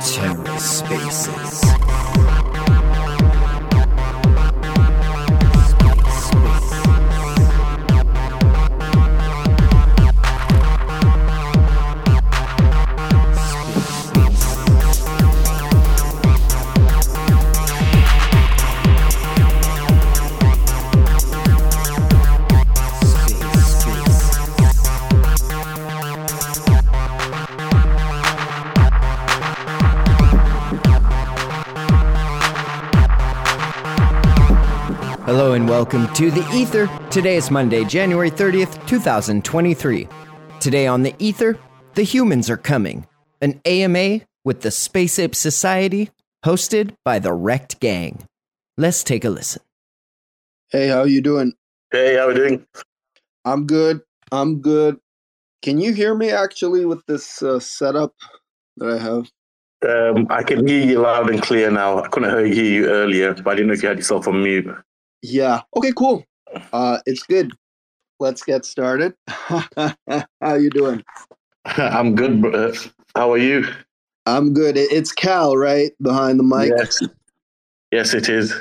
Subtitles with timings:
[0.00, 1.60] TerraSpaces.
[2.16, 2.35] Hello
[35.66, 36.88] and welcome to The Ether.
[37.10, 40.06] Today is Monday, January 30th, 2023.
[40.60, 41.58] Today on The Ether,
[41.94, 43.04] The Humans Are Coming,
[43.40, 46.10] an AMA with the Space Ape Society,
[46.44, 48.28] hosted by the Rekt Gang.
[48.76, 49.60] Let's take a listen.
[50.70, 51.52] Hey, how you doing?
[51.90, 52.66] Hey, how are we doing?
[53.44, 54.02] I'm good.
[54.30, 55.00] I'm good.
[55.62, 58.14] Can you hear me actually with this uh, setup
[58.76, 59.30] that I have?
[59.84, 62.04] Um, I can hear you loud and clear now.
[62.04, 64.68] I couldn't hear you earlier, but I didn't know if you had yourself on mute.
[65.22, 65.62] Yeah.
[65.76, 66.24] Okay, cool.
[66.72, 67.52] Uh, it's good.
[68.18, 69.14] Let's get started.
[69.28, 71.02] how you doing?
[71.64, 72.40] I'm good.
[72.40, 72.72] bro.
[73.14, 73.66] How are you?
[74.26, 74.76] I'm good.
[74.76, 75.92] It's Cal, right?
[76.00, 76.72] Behind the mic.
[76.76, 77.02] Yes.
[77.92, 78.54] Yes, it is.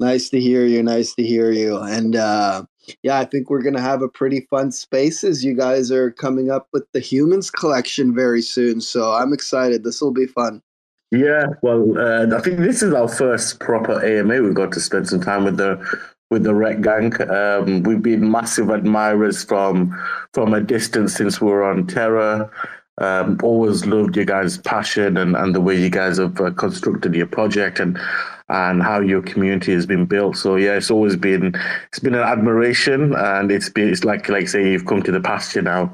[0.00, 0.82] Nice to hear you.
[0.82, 1.78] Nice to hear you.
[1.78, 2.64] And uh,
[3.02, 5.44] yeah, I think we're going to have a pretty fun spaces.
[5.44, 8.80] You guys are coming up with the Humans collection very soon.
[8.80, 9.84] So I'm excited.
[9.84, 10.60] This will be fun.
[11.10, 11.46] Yeah.
[11.62, 14.42] Well, uh, I think this is our first proper AMA.
[14.42, 15.78] We've got to spend some time with the
[16.30, 17.14] with the Rekt Gang.
[17.30, 19.96] Um, we've been massive admirers from
[20.34, 22.50] from a distance since we were on Terra.
[22.98, 27.14] Um, always loved your guys' passion and, and the way you guys have uh, constructed
[27.14, 27.98] your project and
[28.48, 30.36] and how your community has been built.
[30.36, 31.54] So yeah, it's always been
[31.88, 35.20] it's been an admiration, and it's been it's like like say you've come to the
[35.20, 35.92] pasture now.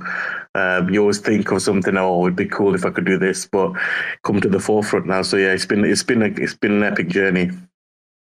[0.55, 1.97] Um, you always think of something.
[1.97, 3.73] Oh, it'd be cool if I could do this, but
[4.23, 5.23] come to the forefront now.
[5.23, 7.51] So yeah, it's been it's been a it's been an epic journey.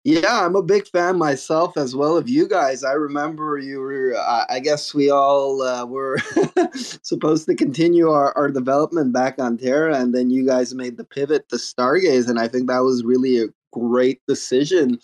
[0.05, 2.85] Yeah, I'm a big fan myself as well of you guys.
[2.85, 6.17] I remember you were, I guess we all uh, were
[6.73, 11.03] supposed to continue our, our development back on Terra, and then you guys made the
[11.03, 14.99] pivot to Stargaze, and I think that was really a great decision.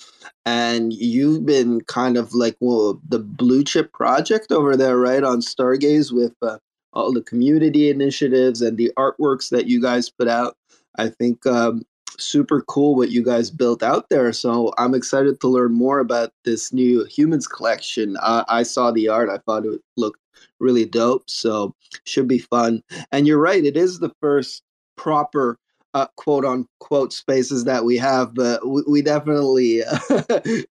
[0.45, 5.41] And you've been kind of like well, the blue chip project over there, right, on
[5.41, 6.57] Stargaze with uh,
[6.95, 10.57] all the community initiatives and the artworks that you guys put out.
[10.97, 11.83] I think um,
[12.17, 14.31] super cool what you guys built out there.
[14.33, 18.17] So I'm excited to learn more about this new humans collection.
[18.21, 19.29] Uh, I saw the art.
[19.29, 20.19] I thought it looked
[20.59, 21.29] really dope.
[21.29, 22.81] So should be fun.
[23.11, 23.63] And you're right.
[23.63, 24.63] It is the first
[24.95, 25.57] proper
[25.93, 29.81] uh, quote unquote spaces that we have, but we, we definitely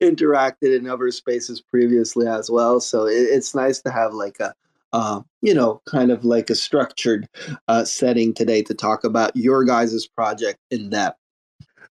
[0.02, 2.78] interacted in other spaces previously as well.
[2.78, 4.54] So it, it's nice to have like a
[4.94, 7.28] uh, you know, kind of like a structured
[7.66, 11.18] uh, setting today to talk about your guys' project in depth.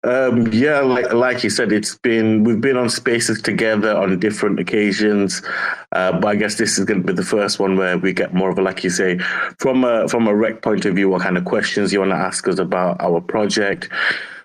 [0.05, 4.59] Um, yeah, like like you said, it's been we've been on spaces together on different
[4.59, 5.43] occasions,
[5.93, 8.35] uh, but I guess this is going to be the first one where we get
[8.35, 9.19] more of a like you say,
[9.59, 12.17] from a from a rec point of view, what kind of questions you want to
[12.17, 13.91] ask us about our project,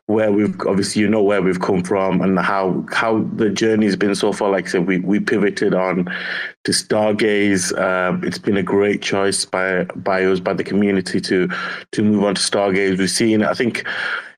[0.08, 4.16] where we've obviously you know where we've come from and how how the journey's been
[4.16, 4.50] so far.
[4.50, 6.06] Like I said, we we pivoted on
[6.64, 7.78] to Stargaze.
[7.78, 11.50] Um, it's been a great choice by by us by the community to
[11.92, 12.98] to move on to Stargaze.
[12.98, 13.86] We've seen, I think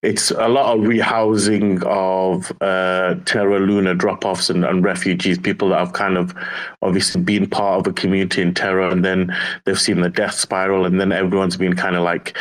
[0.02, 5.70] it's a lot of rehousing of uh, Terra Luna drop offs and, and, refugees, people
[5.70, 6.34] that have kind of
[6.82, 10.86] obviously been part of a community in Terra and then they've seen the death spiral
[10.86, 12.38] and then everyone's been kind of like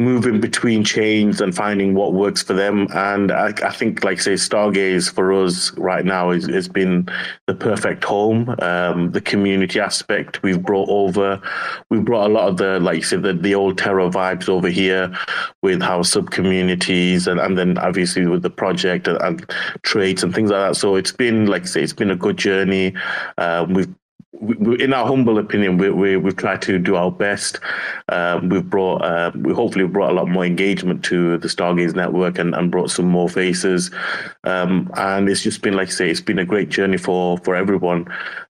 [0.00, 2.88] moving between chains and finding what works for them.
[2.94, 7.06] And I, I think, like say, Stargaze for us right now is has been
[7.46, 8.54] the perfect home.
[8.60, 11.40] Um, the community aspect we've brought over,
[11.90, 15.14] we've brought a lot of the, like said, the, the old Terra vibes over here
[15.62, 20.34] with our sub communities, and, and then obviously with the project and, and trades and
[20.34, 20.76] things like that.
[20.76, 22.94] So it's been, like say, it's been a good journey.
[23.36, 23.94] Um, we've
[24.32, 27.58] we, in our humble opinion, we, we, we've tried to do our best.
[28.08, 32.38] Um, we've brought, uh, we hopefully brought a lot more engagement to the Stargaze network
[32.38, 33.90] and, and brought some more faces.
[34.44, 37.56] Um, and it's just been, like I say, it's been a great journey for for
[37.56, 38.06] everyone.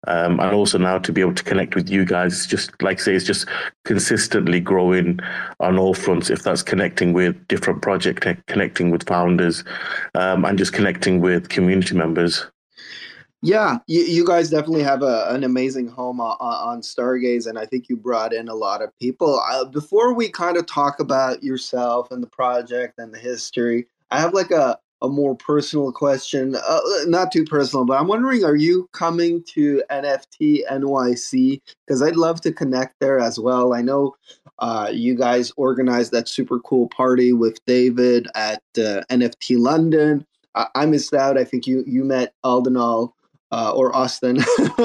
[0.06, 3.02] Um, and also now to be able to connect with you guys, just like I
[3.02, 3.46] say, it's just
[3.84, 5.18] consistently growing
[5.60, 6.28] on all fronts.
[6.28, 9.64] If that's connecting with different projects, connecting with founders,
[10.14, 12.46] um, and just connecting with community members.
[13.42, 17.64] Yeah, you, you guys definitely have a, an amazing home on, on Stargaze, and I
[17.64, 19.40] think you brought in a lot of people.
[19.50, 24.20] Uh, before we kind of talk about yourself and the project and the history, I
[24.20, 28.56] have like a, a more personal question, uh, not too personal, but I'm wondering, are
[28.56, 31.62] you coming to NFT NYC?
[31.86, 33.72] Because I'd love to connect there as well.
[33.72, 34.16] I know
[34.58, 40.26] uh, you guys organized that super cool party with David at uh, NFT London.
[40.54, 41.38] I-, missed out.
[41.38, 43.12] I think you you met Aldenal
[43.52, 44.40] uh, or Austin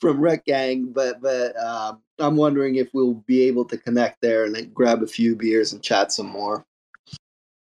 [0.00, 4.44] from Rekt Gang, but but uh, I'm wondering if we'll be able to connect there
[4.44, 6.64] and grab a few beers and chat some more.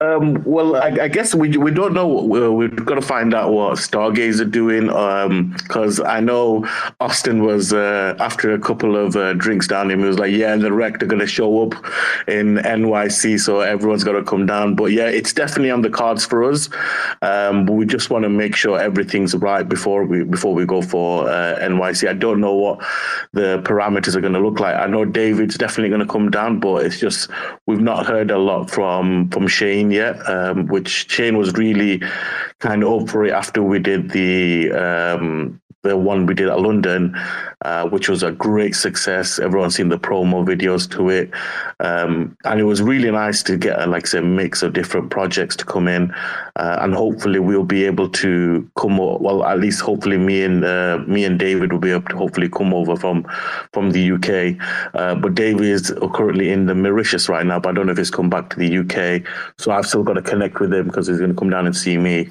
[0.01, 2.09] Um, well, I, I, guess we we don't know.
[2.09, 4.87] we have got to find out what Stargaze are doing.
[5.57, 6.67] Because um, I know
[6.99, 10.01] Austin was uh, after a couple of uh, drinks down him.
[10.01, 11.75] He was like, "Yeah, and the wreck going to show up
[12.27, 16.43] in NYC, so everyone's to come down." But yeah, it's definitely on the cards for
[16.43, 16.69] us.
[17.23, 20.83] Um, but we just want to make sure everything's right before we before we go
[20.83, 22.09] for uh, NYC.
[22.09, 22.81] I don't know what
[23.33, 24.75] the parameters are going to look like.
[24.75, 27.31] I know David's definitely going to come down, but it's just
[27.69, 32.03] we've not heard a lot from from Shane yet, um, which Shane was really
[32.61, 36.61] kind of up for it after we did the um, the one we did at
[36.61, 37.15] London,
[37.63, 39.39] uh, which was a great success.
[39.39, 41.31] Everyone's seen the promo videos to it,
[41.81, 45.11] um, and it was really nice to get a like say a mix of different
[45.11, 46.11] projects to come in,
[46.57, 48.97] uh, and hopefully we'll be able to come.
[48.97, 52.49] Well, at least hopefully me and uh, me and David will be able to hopefully
[52.49, 53.27] come over from
[53.73, 54.57] from the UK.
[54.95, 57.99] Uh, but David is currently in the Mauritius right now, but I don't know if
[57.99, 59.23] he's come back to the UK.
[59.59, 61.77] So I've still got to connect with him because he's going to come down and
[61.77, 62.31] see me.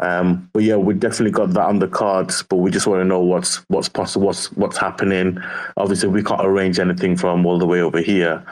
[0.00, 3.04] Um, but yeah, we definitely got that on the cards, but we just want to
[3.04, 5.38] know what's what's possible, what's what's happening.
[5.76, 8.44] Obviously, we can't arrange anything from all the way over here.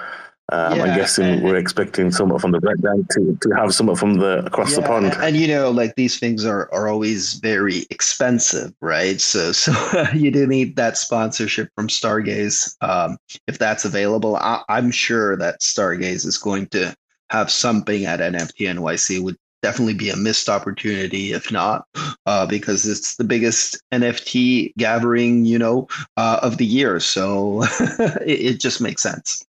[0.50, 3.96] Um, yeah, I'm guessing and, we're expecting someone from the background to, to have someone
[3.96, 5.14] from the across yeah, the pond.
[5.18, 9.20] And you know, like these things are, are always very expensive, right?
[9.20, 9.72] So so
[10.14, 12.76] you do need that sponsorship from Stargaze.
[12.80, 16.94] Um, if that's available, I, am sure that Stargaze is going to
[17.30, 21.86] have something at NFT NYC would definitely be a missed opportunity if not
[22.26, 27.00] uh, because it's the biggest nft gathering you know uh, of the year.
[27.00, 27.62] So
[28.24, 29.44] it, it, just makes sense.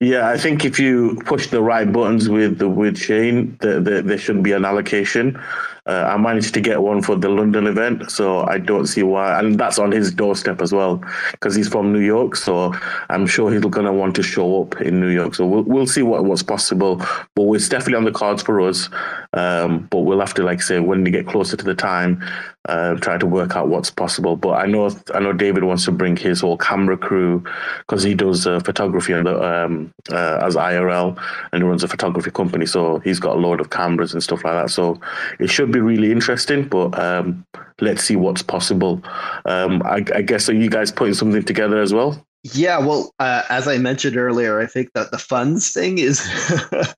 [0.00, 4.18] Yeah i think if you push the right buttons with with shane the, the, there
[4.18, 5.40] should be an allocation
[5.88, 9.38] uh, I managed to get one for the London event, so I don't see why.
[9.38, 11.02] And that's on his doorstep as well,
[11.32, 12.36] because he's from New York.
[12.36, 12.74] So
[13.08, 15.34] I'm sure he's going to want to show up in New York.
[15.34, 17.02] So we'll we'll see what what's possible.
[17.34, 18.90] But it's definitely on the cards for us.
[19.32, 22.22] Um, but we'll have to, like say, when we get closer to the time,
[22.68, 24.36] uh, try to work out what's possible.
[24.36, 27.42] But I know I know David wants to bring his whole camera crew
[27.80, 31.18] because he does uh, photography the, um, uh, as IRL
[31.52, 32.66] and he runs a photography company.
[32.66, 34.70] So he's got a load of cameras and stuff like that.
[34.70, 35.00] So
[35.40, 36.68] it should be really interesting.
[36.68, 37.44] But um,
[37.80, 39.02] let's see what's possible.
[39.44, 42.24] Um, I, I guess are you guys putting something together as well?
[42.44, 46.20] Yeah, well, uh, as I mentioned earlier, I think that the funds thing is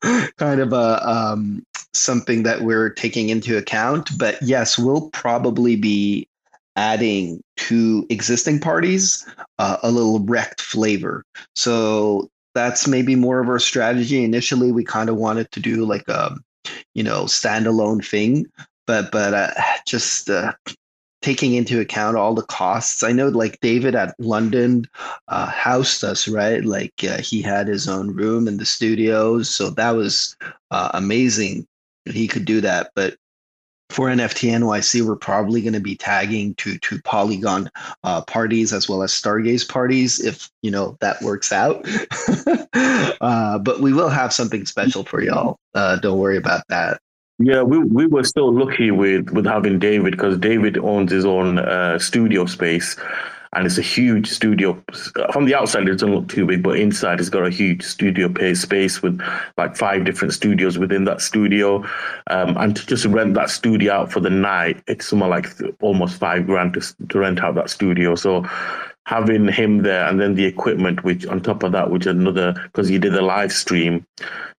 [0.36, 4.10] kind of a um, something that we're taking into account.
[4.18, 6.28] But yes, we'll probably be
[6.76, 9.26] adding to existing parties
[9.58, 11.24] uh, a little wrecked flavor.
[11.54, 14.22] So that's maybe more of our strategy.
[14.22, 16.36] Initially, we kind of wanted to do like a
[16.94, 18.46] you know standalone thing,
[18.90, 19.52] but but uh,
[19.86, 20.52] just uh,
[21.22, 23.04] taking into account all the costs.
[23.04, 24.84] I know, like David at London
[25.28, 26.64] uh, housed us, right?
[26.64, 30.36] Like uh, he had his own room in the studios, so that was
[30.72, 31.68] uh, amazing
[32.06, 32.90] he could do that.
[32.96, 33.14] But
[33.90, 37.70] for NFT NYC, we're probably going to be tagging to to Polygon
[38.02, 41.86] uh, parties as well as Stargaze parties, if you know that works out.
[43.20, 45.60] uh, but we will have something special for y'all.
[45.76, 47.00] Uh, don't worry about that.
[47.42, 51.58] Yeah, we we were still lucky with with having David because David owns his own
[51.58, 52.96] uh, studio space,
[53.54, 54.78] and it's a huge studio.
[55.32, 58.30] From the outside, it doesn't look too big, but inside, it's got a huge studio
[58.52, 59.22] space with
[59.56, 61.82] like five different studios within that studio.
[62.26, 65.46] Um, and to just rent that studio out for the night, it's somewhere like
[65.80, 68.16] almost five grand to, to rent out that studio.
[68.16, 68.44] So
[69.06, 72.88] having him there and then the equipment, which on top of that, which another, because
[72.88, 74.06] he did the live stream,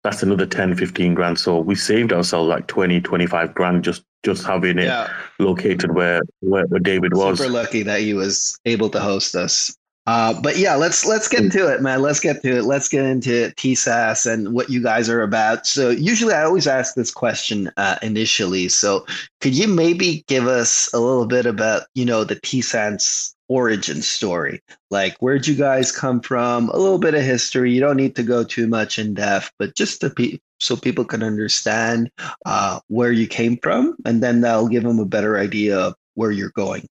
[0.03, 1.39] that's another 10, 15 grand.
[1.39, 5.12] So we saved ourselves like 20, 25 grand just just having it yeah.
[5.39, 7.39] located where, where, where David was.
[7.39, 9.75] Super lucky that he was able to host us.
[10.07, 12.01] Uh, but yeah, let's let's get into it, man.
[12.01, 12.63] Let's get to it.
[12.63, 15.67] Let's get into TSAS and what you guys are about.
[15.67, 18.67] So usually, I always ask this question uh, initially.
[18.67, 19.05] So
[19.41, 24.62] could you maybe give us a little bit about you know the TSAS origin story.
[24.91, 26.70] Like, where'd you guys come from?
[26.70, 27.74] A little bit of history.
[27.74, 31.03] You don't need to go too much in depth, but just to pe- so people
[31.03, 32.10] can understand
[32.46, 36.31] uh, where you came from, and then that'll give them a better idea of where
[36.31, 36.88] you're going.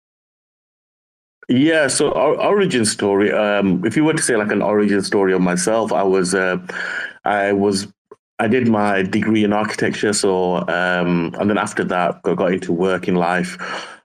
[1.48, 3.30] Yeah, so our origin story.
[3.32, 6.56] Um, if you were to say like an origin story of myself, I was uh,
[7.24, 7.86] I was
[8.38, 10.12] I did my degree in architecture.
[10.12, 13.58] So, um, and then after that, I got into working life.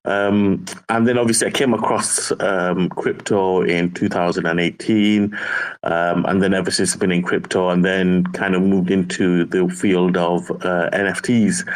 [0.06, 5.38] Um, and then obviously I came across um, crypto in 2018.
[5.84, 9.46] Um, and then ever since I've been in crypto and then kind of moved into
[9.46, 11.68] the field of uh, NFTs.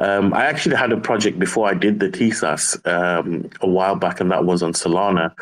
[0.00, 4.20] Um, I actually had a project before I did the TSAS um, a while back,
[4.20, 5.34] and that was on Solana,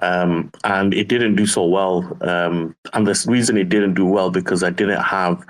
[0.00, 2.16] um, and it didn't do so well.
[2.22, 5.44] Um, and the reason it didn't do well because I didn't have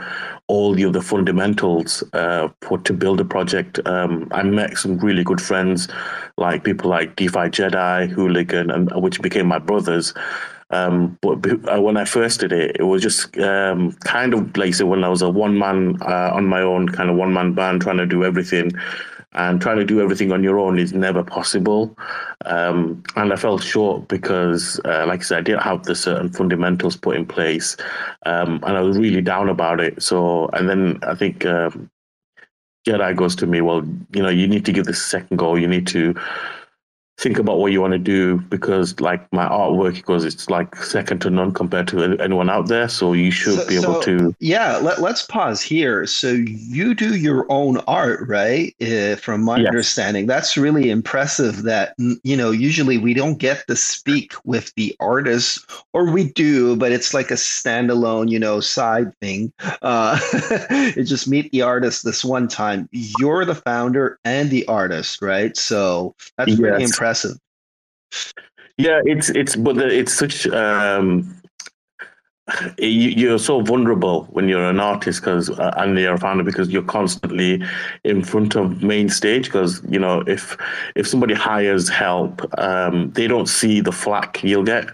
[0.48, 3.78] all the other fundamentals uh, for to build a project.
[3.86, 5.88] Um, I met some really good friends,
[6.36, 10.14] like people like DeFi Jedi, Hooligan, and which became my brothers.
[10.70, 11.38] Um, but
[11.72, 15.08] uh, when I first did it, it was just um, kind of like when I
[15.08, 18.06] was a one man uh, on my own, kind of one man band trying to
[18.06, 18.72] do everything.
[19.32, 21.96] And trying to do everything on your own is never possible.
[22.46, 26.30] Um, and I fell short because, uh, like I said, I didn't have the certain
[26.30, 27.76] fundamentals put in place.
[28.24, 30.02] Um, and I was really down about it.
[30.02, 31.90] So, and then I think um,
[32.86, 35.56] Jedi goes to me, well, you know, you need to give this a second go.
[35.56, 36.14] You need to
[37.18, 41.20] think about what you want to do because like my artwork because it's like second
[41.20, 44.36] to none compared to anyone out there so you should so, be able so, to
[44.38, 46.06] yeah let, us pause here.
[46.06, 48.74] So you do your own art right?
[48.80, 49.68] Uh, from my yes.
[49.68, 50.26] understanding.
[50.26, 55.68] That's really impressive that you know usually we don't get to speak with the artist
[55.94, 59.52] or we do but it's like a standalone you know side thing.
[59.82, 60.18] Uh
[60.70, 62.88] it just meet the artist this one time.
[62.92, 65.56] You're the founder and the artist right?
[65.56, 66.58] So that's yes.
[66.60, 67.38] really impressive impressive.
[68.76, 71.38] Yeah, it's it's but it's such um,
[72.78, 76.82] you're so vulnerable when you're an artist because uh, and you're a founder because you're
[76.82, 77.62] constantly
[78.04, 80.56] in front of main stage because you know if
[80.94, 84.88] if somebody hires help um, they don't see the flack you'll get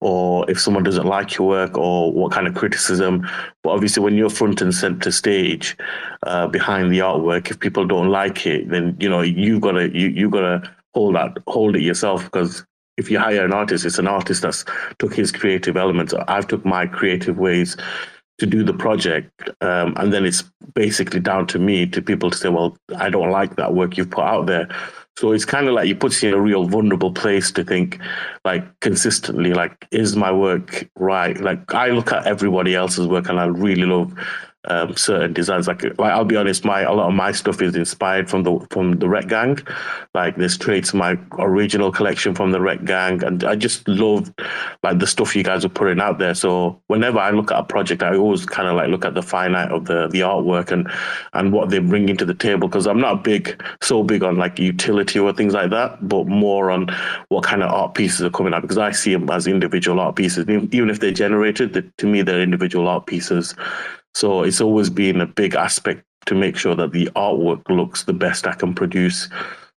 [0.00, 3.26] or if someone doesn't like your work or what kind of criticism
[3.64, 5.76] but obviously when you're front and center stage
[6.24, 10.08] uh, behind the artwork if people don't like it then you know you've gotta you
[10.08, 10.62] you gotta
[10.94, 12.64] hold that hold it yourself because
[12.96, 14.64] if you hire an artist, it's an artist that's
[14.98, 16.12] took his creative elements.
[16.28, 17.76] I've took my creative ways
[18.38, 20.42] to do the project, um, and then it's
[20.74, 24.10] basically down to me to people to say, "Well, I don't like that work you've
[24.10, 24.68] put out there."
[25.18, 27.98] So it's kind of like you puts you in a real vulnerable place to think,
[28.44, 31.38] like consistently, like, is my work right?
[31.40, 34.14] Like I look at everybody else's work and I really love
[34.64, 35.66] um, certain designs.
[35.66, 38.66] Like, like I'll be honest, my a lot of my stuff is inspired from the
[38.70, 39.58] from the Rekt Gang.
[40.14, 44.32] Like there's traits my original collection from the Rekt Gang, and I just love
[44.82, 46.34] like the stuff you guys are putting out there.
[46.34, 49.22] So whenever I look at a project, I always kind of like look at the
[49.22, 50.90] finite of the the artwork and
[51.32, 54.58] and what they're bringing to the table because I'm not big so big on like
[54.58, 56.88] utility or things like that, but more on
[57.28, 60.16] what kind of art pieces are coming out because I see them as individual art
[60.16, 61.90] pieces, even if they're generated.
[61.96, 63.54] To me, they're individual art pieces.
[64.14, 68.12] So it's always been a big aspect to make sure that the artwork looks the
[68.12, 69.28] best I can produce.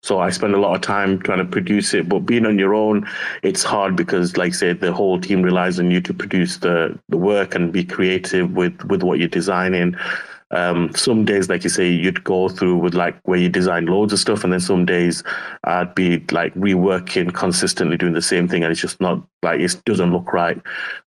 [0.02, 2.74] So I spend a lot of time trying to produce it, but being on your
[2.74, 3.08] own,
[3.44, 6.98] it's hard because, like I said, the whole team relies on you to produce the,
[7.08, 9.94] the work and be creative with, with what you're designing.
[10.52, 14.12] Um, some days, like you say, you'd go through with like where you design loads
[14.12, 15.22] of stuff, and then some days
[15.64, 19.80] I'd be like reworking consistently, doing the same thing, and it's just not like it
[19.84, 20.60] doesn't look right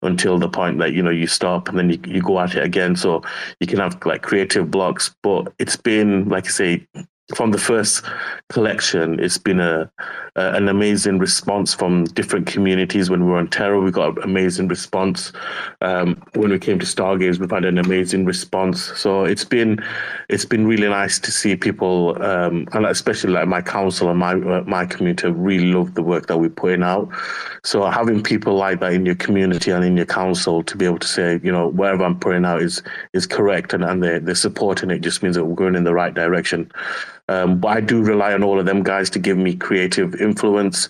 [0.01, 2.63] until the point that you know you stop and then you, you go at it
[2.63, 2.95] again.
[2.95, 3.21] So
[3.59, 6.87] you can have like creative blocks, but it's been like I say,
[7.33, 8.03] from the first
[8.49, 9.89] collection, it's been a,
[10.35, 13.09] a, an amazing response from different communities.
[13.09, 15.31] When we were on Terra, we got an amazing response.
[15.81, 18.81] Um, when we came to Stargaze, we've had an amazing response.
[18.99, 19.81] So it's been
[20.29, 24.35] it's been really nice to see people, um, and especially like my council and my
[24.35, 27.09] my community, really love the work that we're putting out.
[27.63, 30.99] So having people like that in your community and in your council to be able
[30.99, 34.35] to say, you know, wherever I'm putting out is is correct, and, and they're, they're
[34.35, 36.69] supporting it, just means that we're going in the right direction.
[37.29, 40.89] Um, but I do rely on all of them guys to give me creative influence.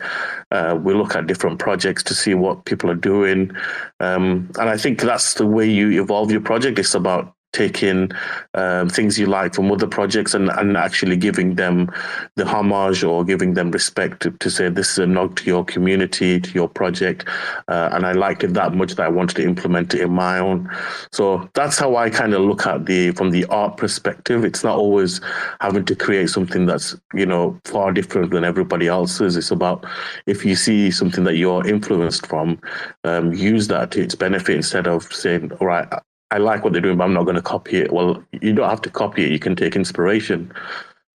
[0.52, 3.52] Uh, we look at different projects to see what people are doing.
[4.00, 6.80] Um, and I think that's the way you evolve your project.
[6.80, 8.12] It's about taking
[8.56, 11.90] um, things you like from other projects and, and actually giving them
[12.36, 15.64] the homage or giving them respect to, to say this is a nod to your
[15.64, 17.26] community, to your project.
[17.68, 20.40] Uh, and I liked it that much that I wanted to implement it in my
[20.40, 20.70] own.
[21.12, 24.44] So that's how I kind of look at the from the art perspective.
[24.44, 25.22] It's not always
[25.62, 29.38] having to create something that's, you know, far different than everybody else's.
[29.38, 29.86] It's about
[30.26, 32.60] if you see something that you're influenced from,
[33.04, 35.88] um, use that to its benefit instead of saying, all right,
[36.32, 37.92] I like what they're doing, but I'm not going to copy it.
[37.92, 39.32] Well, you don't have to copy it.
[39.32, 40.52] You can take inspiration.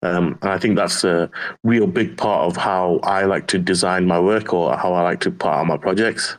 [0.03, 1.31] Um, and I think that's a
[1.65, 5.21] real big part of how I like to design my work or how I like
[5.21, 6.37] to put out my projects.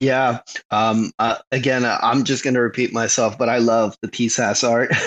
[0.00, 0.38] Yeah.
[0.70, 4.62] Um, uh, again, uh, I'm just going to repeat myself, but I love the TSAS
[4.68, 4.90] art.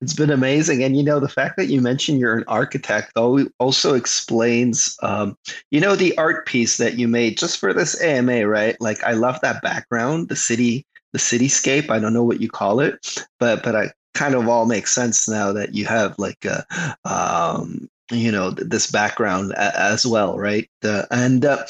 [0.00, 0.82] it's been amazing.
[0.82, 5.38] And, you know, the fact that you mentioned you're an architect also explains, um,
[5.70, 8.76] you know, the art piece that you made just for this AMA, right?
[8.80, 11.88] Like, I love that background, the city, the cityscape.
[11.88, 15.26] I don't know what you call it, but, but I kind of all makes sense
[15.26, 16.66] now that you have like a,
[17.06, 21.64] um, you know this background as well right uh, and uh,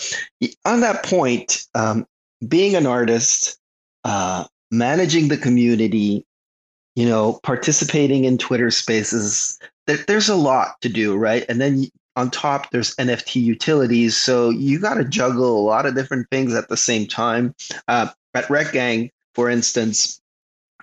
[0.64, 2.04] on that point um,
[2.48, 3.58] being an artist,
[4.04, 6.24] uh, managing the community,
[6.96, 11.44] you know, participating in Twitter spaces, there, there's a lot to do, right?
[11.48, 11.86] And then
[12.16, 14.16] on top, there's NFT utilities.
[14.16, 17.54] So you got to juggle a lot of different things at the same time.
[17.88, 20.20] Uh, at Rekt Gang, for instance,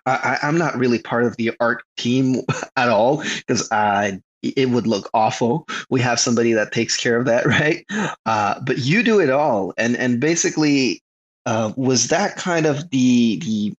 [0.06, 2.42] I, am not really part of the art team
[2.76, 5.68] at all because I it would look awful.
[5.92, 7.86] We have somebody that takes care of that, right?
[8.26, 11.02] Uh, but you do it all, and and basically
[11.46, 13.74] uh, was that kind of the the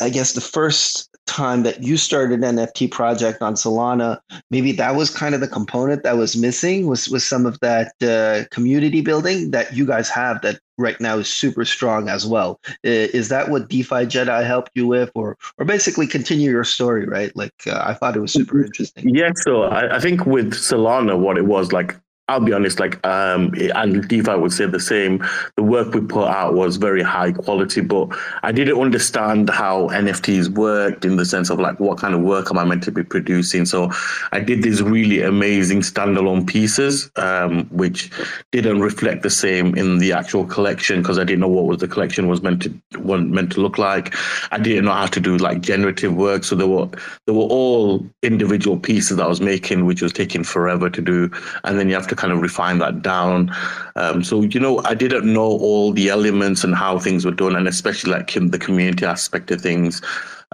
[0.00, 4.18] I guess the first time that you started an NFT project on Solana?
[4.50, 7.92] Maybe that was kind of the component that was missing was was some of that
[8.02, 12.60] uh, community building that you guys have that right now is super strong as well.
[12.82, 17.06] Is that what DeFi Jedi helped you with, or or basically continue your story?
[17.06, 19.14] Right, like uh, I thought it was super interesting.
[19.14, 23.04] Yeah, so I, I think with Solana, what it was like I'll be honest, like,
[23.06, 25.22] um, and DeFi would say the same.
[25.56, 30.48] The work we put out was very high quality, but I didn't understand how NFTs
[30.48, 33.04] worked in the sense of like, what kind of work am I meant to be
[33.04, 33.66] producing?
[33.66, 33.92] So
[34.32, 38.10] I did these really amazing standalone pieces, um, which
[38.52, 41.88] didn't reflect the same in the actual collection because I didn't know what was the
[41.88, 44.14] collection was meant to meant to look like.
[44.50, 46.88] I didn't know how to do like generative work, so they were
[47.26, 51.30] they were all individual pieces that I was making, which was taking forever to do,
[51.64, 53.54] and then you have to to kind of refine that down.
[53.96, 57.56] Um, so, you know, I didn't know all the elements and how things were done,
[57.56, 60.02] and especially like the community aspect of things.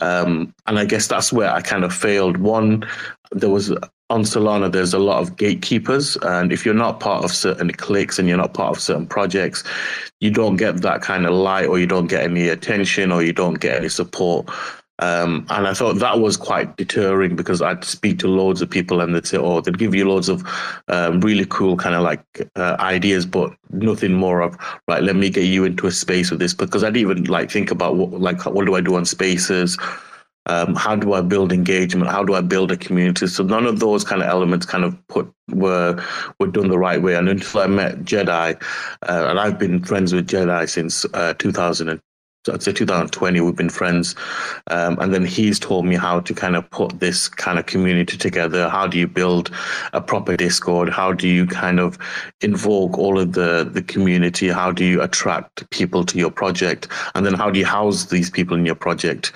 [0.03, 2.39] Um, and I guess that's where I kind of failed.
[2.39, 2.87] One,
[3.33, 3.71] there was
[4.11, 8.19] on Solana, there's a lot of gatekeepers, and if you're not part of certain cliques
[8.19, 9.63] and you're not part of certain projects,
[10.19, 13.33] you don't get that kind of light, or you don't get any attention, or you
[13.33, 14.51] don't get any support.
[15.01, 19.01] Um, and I thought that was quite deterring because I'd speak to loads of people
[19.01, 20.45] and they'd say, oh, they'd give you loads of
[20.89, 22.23] um, really cool kind of like
[22.55, 24.57] uh, ideas, but nothing more of,
[24.89, 26.53] right, let me get you into a space with this.
[26.53, 29.79] Because I didn't even like think about what, like, what do I do on spaces?
[30.47, 32.11] Um, how do I build engagement?
[32.11, 33.27] How do I build a community?
[33.27, 36.03] So none of those kind of elements kind of put were
[36.39, 37.15] were done the right way.
[37.15, 38.61] And until I met Jedi,
[39.09, 42.01] uh, and I've been friends with Jedi since uh, 2000
[42.49, 44.15] I'd say 2020, we've been friends.
[44.69, 48.17] Um, and then he's told me how to kind of put this kind of community
[48.17, 48.71] together.
[48.71, 49.51] How do you build
[49.93, 50.89] a proper Discord?
[50.89, 51.99] How do you kind of
[52.41, 54.49] invoke all of the, the community?
[54.49, 56.89] How do you attract people to your project?
[57.15, 59.33] And then how do you house these people in your project?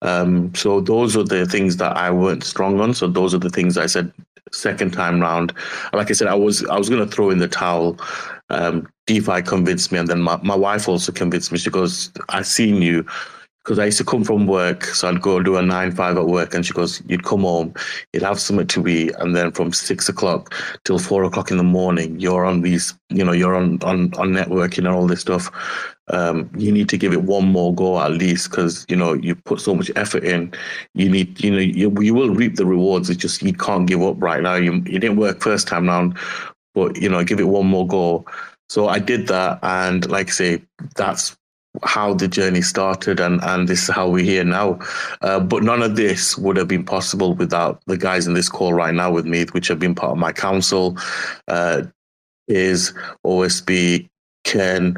[0.00, 2.94] Um, so those are the things that I weren't strong on.
[2.94, 4.10] So those are the things I said
[4.50, 5.52] second time round.
[5.92, 7.98] Like I said, I was I was going to throw in the towel
[8.50, 11.58] um, DeFi convinced me, and then my, my wife also convinced me.
[11.58, 13.04] She goes, "I seen you."
[13.64, 16.26] Because I used to come from work, so I'd go do a nine five at
[16.26, 17.74] work, and she goes, "You'd come home,
[18.12, 20.54] you'd have something to eat, and then from six o'clock
[20.84, 24.30] till four o'clock in the morning, you're on these, you know, you're on on on
[24.30, 25.50] networking and all this stuff.
[26.12, 29.34] Um, you need to give it one more go at least, because you know you
[29.34, 30.52] put so much effort in.
[30.94, 33.10] You need, you know, you, you will reap the rewards.
[33.10, 34.54] It's just you can't give up right now.
[34.54, 36.16] You you didn't work first time round
[36.76, 38.24] but you know, give it one more go.
[38.68, 40.62] So I did that, and like I say,
[40.94, 41.36] that's
[41.82, 44.78] how the journey started, and and this is how we're here now.
[45.22, 48.74] Uh, but none of this would have been possible without the guys in this call
[48.74, 50.96] right now with me, which have been part of my council.
[51.48, 51.82] Uh,
[52.46, 52.92] is
[53.24, 54.08] OSB,
[54.44, 54.96] Ken.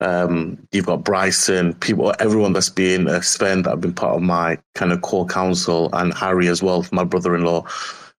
[0.00, 4.22] Um, you've got Bryson, people, everyone that's been uh, Sven that have been part of
[4.22, 7.64] my kind of core council, and Harry as well, my brother-in-law.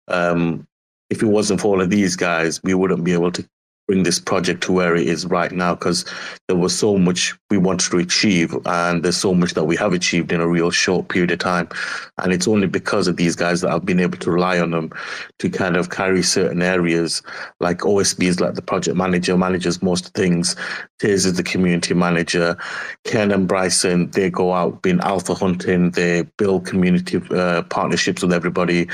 [0.07, 0.65] Um,
[1.09, 3.47] if it wasn't for all of these guys, we wouldn't be able to
[3.87, 6.05] bring this project to where it is right now because
[6.47, 9.93] there was so much we wanted to achieve and there's so much that we have
[9.93, 11.69] achieved in a real short period of time.
[12.17, 14.91] And it's only because of these guys that I've been able to rely on them
[15.39, 17.21] to kind of carry certain areas
[17.59, 20.55] like OSB is like the project manager manages most things.
[20.99, 22.57] Tiz is the community manager.
[23.03, 25.91] Ken and Bryson they go out being alpha hunting.
[25.91, 28.87] They build community uh, partnerships with everybody.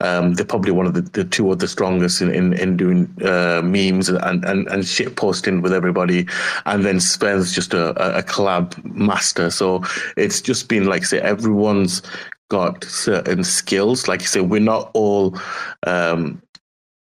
[0.00, 3.14] Um, they're probably one of the, the two of the strongest in, in, in doing
[3.24, 6.26] uh, memes and and, and, and shit posting with everybody.
[6.66, 9.50] And then Sven's just a, a collab master.
[9.50, 9.82] So
[10.16, 12.02] it's just been like say everyone's
[12.48, 14.08] got certain skills.
[14.08, 15.38] Like you say, we're not all
[15.86, 16.42] um,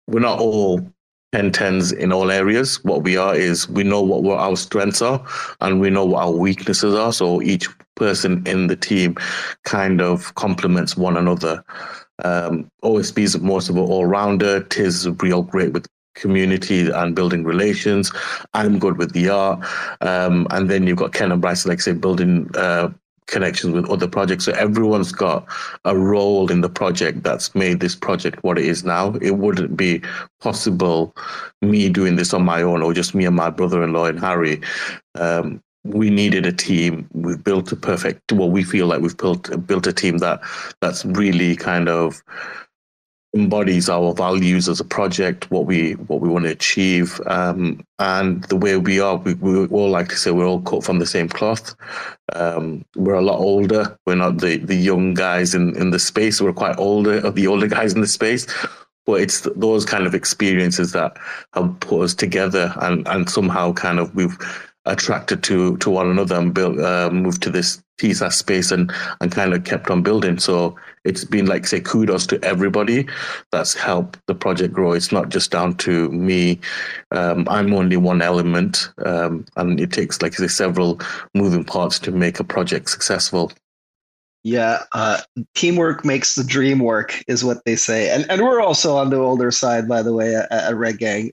[0.07, 0.79] we're not all
[1.33, 2.83] 10 10s in all areas.
[2.83, 5.23] What we are is we know what, our strengths are
[5.59, 7.11] and we know what our weaknesses are.
[7.11, 9.15] So each person in the team
[9.65, 11.63] kind of complements one another.
[12.23, 14.63] Um, OSB is most of an all rounder.
[14.63, 18.11] Tiz real great with community and building relations.
[18.53, 19.65] I'm good with the art.
[20.01, 22.89] Um, and then you've got Ken and Bryce, like say, building uh,
[23.27, 24.45] connections with other projects.
[24.45, 25.45] So everyone's got
[25.85, 29.13] a role in the project that's made this project what it is now.
[29.21, 30.01] It wouldn't be
[30.41, 31.15] possible
[31.61, 34.61] me doing this on my own or just me and my brother-in-law and Harry.
[35.15, 37.07] Um, we needed a team.
[37.13, 38.31] We've built a perfect.
[38.31, 40.41] Well, we feel like we've built built a team that
[40.81, 42.21] that's really kind of
[43.35, 48.43] embodies our values as a project, what we what we want to achieve, um, and
[48.45, 49.17] the way we are.
[49.17, 51.75] We, we all like to say we're all cut from the same cloth.
[52.33, 53.97] Um, we're a lot older.
[54.05, 56.41] We're not the the young guys in in the space.
[56.41, 58.47] We're quite older the older guys in the space.
[59.05, 61.15] But it's those kind of experiences that
[61.53, 64.37] have put us together, and and somehow kind of we've
[64.87, 69.31] attracted to to one another and built uh, moved to this TSAS space and and
[69.31, 70.39] kind of kept on building.
[70.39, 73.07] So it's been like say kudos to everybody
[73.51, 74.93] that's helped the project grow.
[74.93, 76.59] It's not just down to me.
[77.11, 80.99] Um, I'm only one element, um, and it takes like say several
[81.33, 83.51] moving parts to make a project successful.
[84.47, 85.19] Yeah, uh,
[85.55, 88.09] teamwork makes the dream work, is what they say.
[88.09, 91.31] And and we're also on the older side, by the way, at, at Rekt Gang.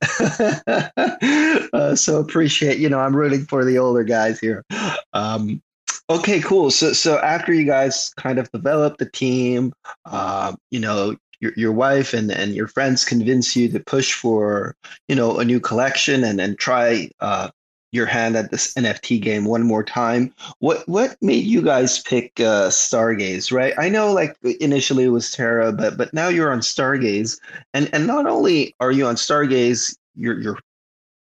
[1.73, 4.65] uh, so appreciate, you know, I'm rooting for the older guys here.
[5.13, 5.63] Um,
[6.11, 6.73] okay, cool.
[6.73, 9.73] So so after you guys kind of develop the team,
[10.07, 14.75] uh, you know, your, your wife and, and your friends convince you to push for,
[15.07, 17.49] you know, a new collection and, and try uh,
[17.95, 20.35] your hand at this NFT game one more time.
[20.59, 23.53] What what made you guys pick uh, Stargaze?
[23.53, 27.39] Right, I know like initially it was Terra, but but now you're on Stargaze,
[27.73, 30.59] and and not only are you on Stargaze, you're you're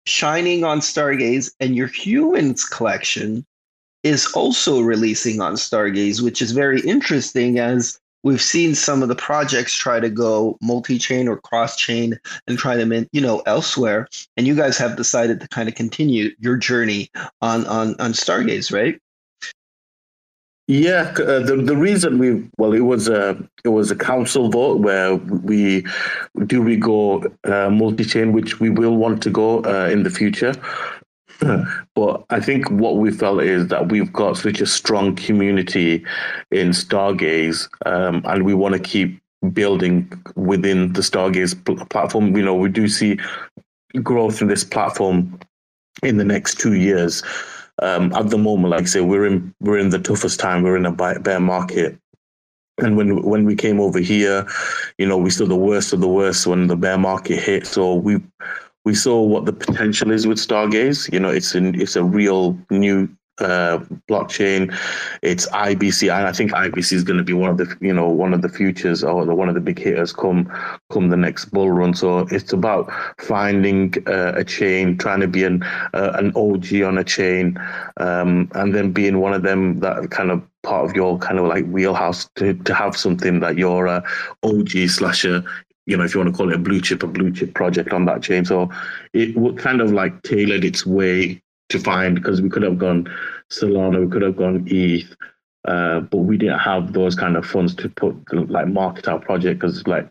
[0.07, 3.45] shining on Stargaze, and your humans collection
[4.03, 9.17] is also releasing on Stargaze, which is very interesting as we've seen some of the
[9.17, 14.09] projects try to go multi-chain or cross-chain and try them in you know elsewhere.
[14.37, 18.73] And you guys have decided to kind of continue your journey on on on stargaze
[18.73, 18.99] right?
[20.69, 24.79] Yeah, uh, the the reason we well, it was a it was a council vote
[24.79, 25.85] where we
[26.47, 30.11] do we go uh, multi chain, which we will want to go uh, in the
[30.11, 30.55] future,
[31.95, 36.05] but I think what we felt is that we've got such a strong community
[36.51, 39.21] in Stargaze, um, and we want to keep
[39.53, 42.37] building within the Stargaze pl- platform.
[42.37, 43.19] You know, we do see
[44.03, 45.39] growth in this platform
[46.03, 47.23] in the next two years.
[47.81, 50.63] Um, at the moment, like I say, we're in we're in the toughest time.
[50.63, 51.99] We're in a bear market.
[52.79, 54.47] And when when we came over here,
[54.99, 57.67] you know, we saw the worst of the worst when the bear market hit.
[57.67, 58.21] So we
[58.85, 61.13] we saw what the potential is with Stargaze.
[61.13, 64.77] You know, it's an it's a real new uh, blockchain.
[65.23, 68.09] It's IBC, and I think IBC is going to be one of the you know
[68.09, 70.51] one of the futures or the, one of the big hitters come
[70.91, 71.95] come the next bull run.
[71.95, 75.63] So it's about finding uh, a chain, trying to be an
[75.95, 77.59] uh, an OG on a chain,
[77.99, 81.47] um, and then being one of them that kind of part of your kind of
[81.47, 84.05] like wheelhouse to, to have something that you're a
[84.45, 85.45] OG slasher
[85.87, 87.93] you know, if you want to call it a blue chip, a blue chip project
[87.93, 88.45] on that chain.
[88.45, 88.71] So
[89.13, 93.09] it would kind of like tailored its way to find because we could have gone
[93.51, 95.15] Solana, we could have gone ETH,
[95.67, 98.17] uh, but we didn't have those kind of funds to put
[98.51, 100.09] like market our project because like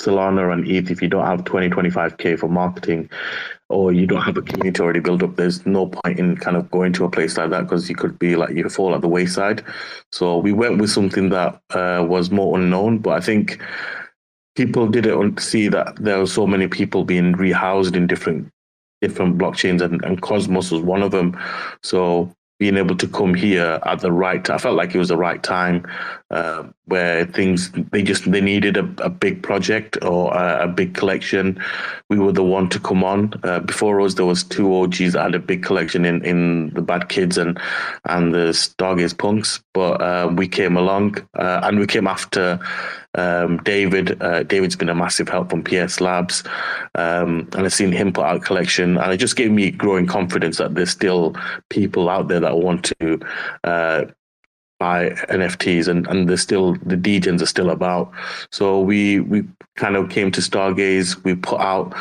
[0.00, 3.10] Solana and ETH, if you don't have 20, 25K for marketing
[3.68, 6.70] or you don't have a community already built up, there's no point in kind of
[6.70, 9.08] going to a place like that because you could be like, you fall at the
[9.08, 9.62] wayside.
[10.12, 13.60] So we went with something that uh, was more unknown, but I think
[14.58, 18.50] people didn't see that there were so many people being rehoused in different
[19.00, 21.38] different blockchains and, and Cosmos was one of them.
[21.84, 25.16] So being able to come here at the right I felt like it was the
[25.16, 25.86] right time
[26.32, 30.94] uh, where things they just they needed a, a big project or a, a, big
[30.94, 31.62] collection.
[32.10, 33.32] We were the one to come on.
[33.44, 36.82] Uh, before us, there was two OGs that had a big collection in, in the
[36.82, 37.58] Bad Kids and
[38.06, 42.58] and the Stargaze Punks, but uh, we came along uh, and we came after
[43.14, 44.20] um, David.
[44.22, 46.44] Uh, David's been a massive help from PS Labs,
[46.94, 50.58] um, and I've seen him put out collection, and it just gave me growing confidence
[50.58, 51.36] that there's still
[51.70, 53.20] people out there that want to
[53.64, 54.04] uh,
[54.78, 58.10] buy NFTs, and and there's still the degens are still about.
[58.50, 59.44] So we we
[59.76, 61.22] kind of came to Stargaze.
[61.24, 61.94] We put out.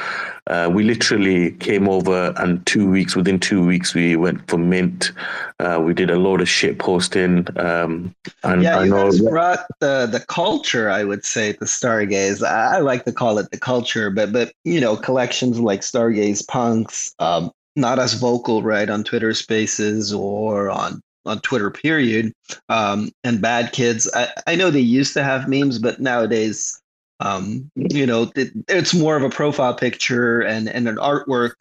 [0.47, 5.11] Uh, we literally came over, and two weeks within two weeks, we went for mint.
[5.59, 7.45] Uh, we did a load of shit posting.
[7.59, 10.89] Um, and yeah, I you know, guys brought the the culture.
[10.89, 12.47] I would say to Stargaze.
[12.47, 16.47] I, I, like to call it the culture, but but you know, collections like Stargaze
[16.47, 17.13] punks.
[17.19, 22.33] Um, not as vocal, right, on Twitter Spaces or on on Twitter, period.
[22.69, 24.09] Um, and bad kids.
[24.13, 26.79] I, I know they used to have memes, but nowadays,
[27.19, 31.53] um, you know, it, it's more of a profile picture and and an artwork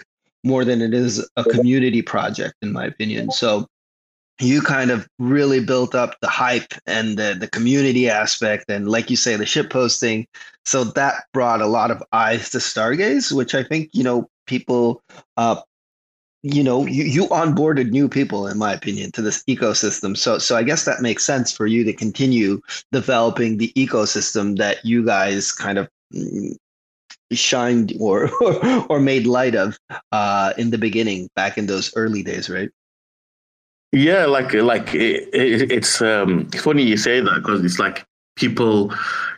[0.44, 3.32] more than it is a community project, in my opinion.
[3.32, 3.66] So
[4.40, 9.08] you kind of really built up the hype and the, the community aspect and like
[9.10, 10.26] you say the ship posting
[10.64, 15.02] so that brought a lot of eyes to stargaze which i think you know people
[15.38, 15.56] uh,
[16.54, 20.16] you know you, you onboarded new people in my opinion to this ecosystem.
[20.16, 22.60] So so i guess that makes sense for you to continue
[22.92, 26.56] developing the ecosystem that you guys kind of mm,
[27.32, 29.78] shined or or, or made light of
[30.12, 32.70] uh, in the beginning back in those early days right?
[33.92, 38.04] Yeah like like it, it, it's um funny you say that because it's like
[38.36, 38.92] people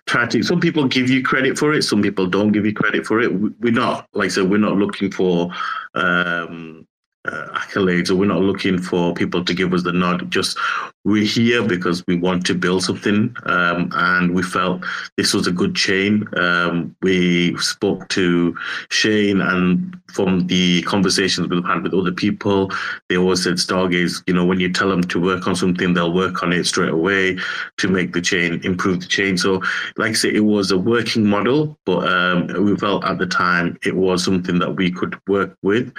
[0.06, 3.06] try to some people give you credit for it some people don't give you credit
[3.06, 3.32] for it.
[3.60, 5.50] We're not like i said we're not looking for
[5.94, 6.87] um
[7.30, 8.10] uh, accolades.
[8.10, 10.30] Or we're not looking for people to give us the nod.
[10.30, 10.58] Just
[11.04, 14.84] we're here because we want to build something um, and we felt
[15.16, 16.28] this was a good chain.
[16.36, 18.56] Um, we spoke to
[18.90, 22.70] shane and from the conversations we've had with other people
[23.08, 26.12] they always said stargaze you know when you tell them to work on something they'll
[26.12, 27.38] work on it straight away
[27.76, 29.36] to make the chain improve the chain.
[29.36, 29.62] So
[29.96, 33.78] like i say it was a working model but um, we felt at the time
[33.84, 35.92] it was something that we could work with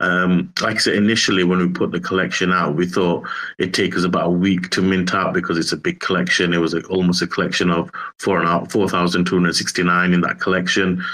[0.00, 3.26] um, like I said, initially when we put the collection out, we thought
[3.58, 6.54] it'd take us about a week to mint out because it's a big collection.
[6.54, 11.04] It was a, almost a collection of four and half, 4,269 in that collection.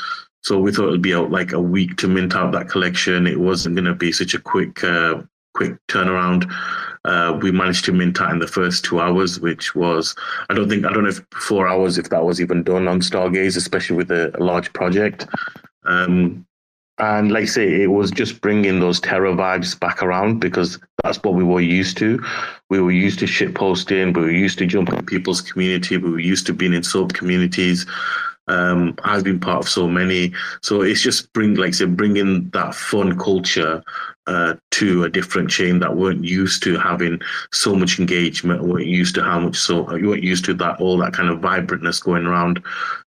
[0.43, 3.27] So we thought it'd be out like a week to mint out that collection.
[3.27, 5.23] It wasn't going to be such a quick, uh,
[5.55, 6.53] quick turnaround.
[7.07, 10.15] Uh, we managed to mint out in the first two hours, which was
[10.51, 13.01] I don't think I don't know if four hours if that was even done on
[13.01, 15.27] Stargaze, especially with a, a large project.
[15.85, 16.47] Um,
[16.99, 21.19] and like I say, it was just bringing those Terra vibes back around because that's
[21.23, 22.23] what we were used to.
[22.71, 24.13] We were used to shit posting.
[24.13, 25.97] We were used to jumping in people's community.
[25.97, 27.85] We were used to being in sub communities.
[28.47, 30.33] Um, I've been part of so many.
[30.63, 33.83] So it's just bring, like I said, bringing that fun culture
[34.27, 37.21] uh, to a different chain that weren't used to having
[37.53, 40.97] so much engagement, weren't used to how much so you weren't used to that all
[40.99, 42.63] that kind of vibrantness going around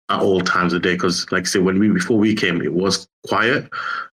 [0.09, 2.73] at all times of day because like I said when we before we came it
[2.73, 3.69] was quiet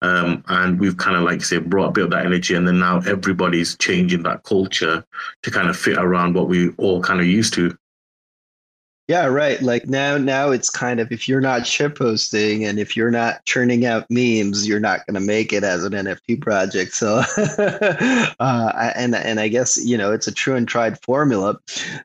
[0.02, 2.66] um, and we've kind of like I say brought a bit of that energy and
[2.66, 5.04] then now everybody's changing that culture
[5.42, 7.76] to kind of fit around what we all kind of used to
[9.08, 9.62] yeah, right.
[9.62, 13.44] Like now, now it's kind of if you're not ship posting and if you're not
[13.44, 16.92] churning out memes, you're not going to make it as an NFT project.
[16.92, 17.22] So,
[18.40, 21.56] uh, and and I guess you know it's a true and tried formula.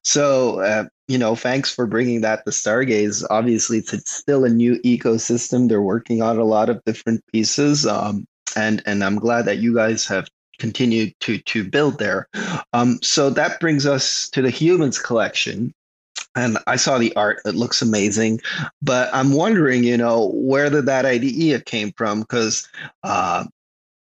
[0.04, 3.26] So, uh, you know, thanks for bringing that to Stargaze.
[3.32, 5.70] Obviously, it's, it's still a new ecosystem.
[5.70, 9.74] They're working on a lot of different pieces, um, and and I'm glad that you
[9.74, 10.28] guys have
[10.60, 12.28] continued to to build there.
[12.74, 15.74] Um, so that brings us to the humans collection
[16.36, 18.42] and I saw the art; it looks amazing.
[18.82, 22.22] But I'm wondering, you know, where did that idea came from?
[22.22, 22.68] Because,
[23.04, 23.46] uh,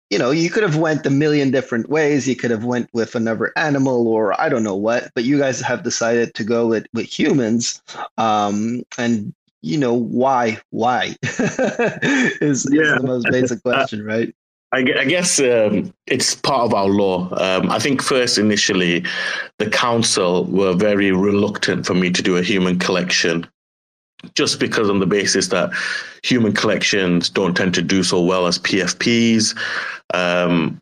[0.09, 2.27] you know, you could have went a million different ways.
[2.27, 5.09] You could have went with another animal, or I don't know what.
[5.15, 7.81] But you guys have decided to go with with humans,
[8.17, 10.59] um, and you know why?
[10.69, 12.81] Why is, yeah.
[12.81, 14.33] is the most basic question, right?
[14.73, 17.27] I, guess um, it's part of our lore.
[17.31, 19.03] Um, I think first, initially,
[19.59, 23.45] the council were very reluctant for me to do a human collection,
[24.33, 25.71] just because on the basis that
[26.23, 29.57] human collections don't tend to do so well as PFPs.
[30.13, 30.81] Um,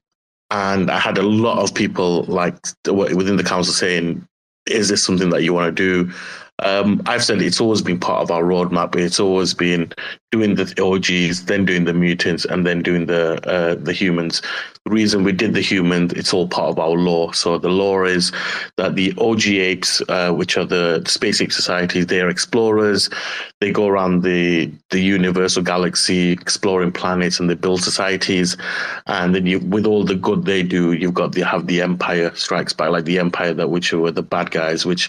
[0.51, 4.27] and I had a lot of people like within the council saying,
[4.67, 6.11] "Is this something that you want to do?"
[6.63, 8.95] Um, I've said it's always been part of our roadmap.
[8.95, 9.91] It's always been
[10.31, 14.41] doing the OGs, then doing the mutants, and then doing the uh, the humans.
[14.89, 17.31] Reason we did the human, it's all part of our lore.
[17.35, 18.31] So the lore is
[18.77, 23.07] that the OG apes, uh, which are the space ape societies, they are explorers.
[23.59, 28.57] They go around the the universal galaxy exploring planets, and they build societies.
[29.05, 32.33] And then you, with all the good they do, you've got the have the Empire
[32.33, 35.07] strikes back, like the Empire that which are the bad guys, which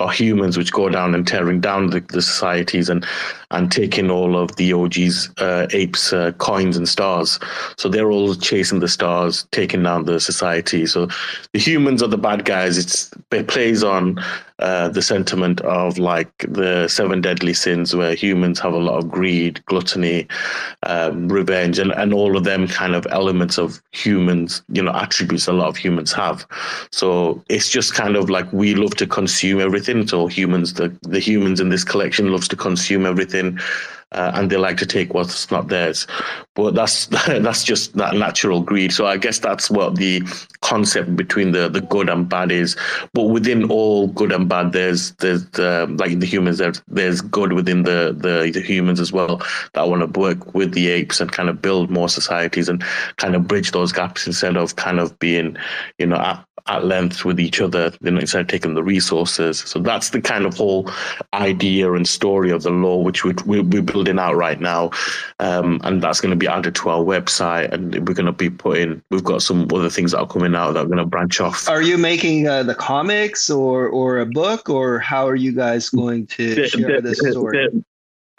[0.00, 3.06] are humans, which go down and tearing down the, the societies and
[3.52, 7.38] and taking all of the OG's uh, apes uh, coins and stars.
[7.76, 10.86] So they're all chasing the stars as taking down the society.
[10.86, 11.08] So
[11.52, 12.78] the humans are the bad guys.
[12.78, 14.18] It's it plays on
[14.58, 19.10] uh, the sentiment of like the seven deadly sins, where humans have a lot of
[19.10, 20.26] greed, gluttony,
[20.82, 25.48] um, revenge, and, and all of them kind of elements of humans, you know, attributes
[25.48, 26.46] a lot of humans have.
[26.92, 30.06] So it's just kind of like we love to consume everything.
[30.06, 33.58] So humans, the the humans in this collection loves to consume everything
[34.12, 36.06] uh, and they like to take what's not theirs.
[36.54, 38.92] But that's that's just that natural greed.
[38.92, 40.22] So I guess that's what the
[40.62, 42.76] concept between the the good and bad is.
[43.14, 46.58] But within all good and bad, there's there's uh, like the humans.
[46.58, 49.42] There's there's good within the, the the humans as well
[49.74, 52.82] that want to work with the apes and kind of build more societies and
[53.16, 55.56] kind of bridge those gaps instead of kind of being
[55.98, 56.16] you know
[56.70, 57.92] at, length with each other.
[58.00, 59.60] Know, instead of taking the resources.
[59.60, 60.90] So that's the kind of whole
[61.32, 64.90] idea and story of the lore which we we, we build building out right now,
[65.40, 67.70] um, and that's going to be added to our website.
[67.70, 69.02] And we're going to be putting.
[69.10, 71.68] We've got some other things that are coming out that are going to branch off.
[71.68, 75.90] Are you making uh, the comics or or a book, or how are you guys
[75.90, 77.68] going to the, share the, this story?
[77.68, 77.84] The,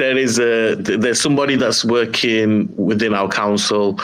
[0.02, 4.00] there is a there's somebody that's working within our council.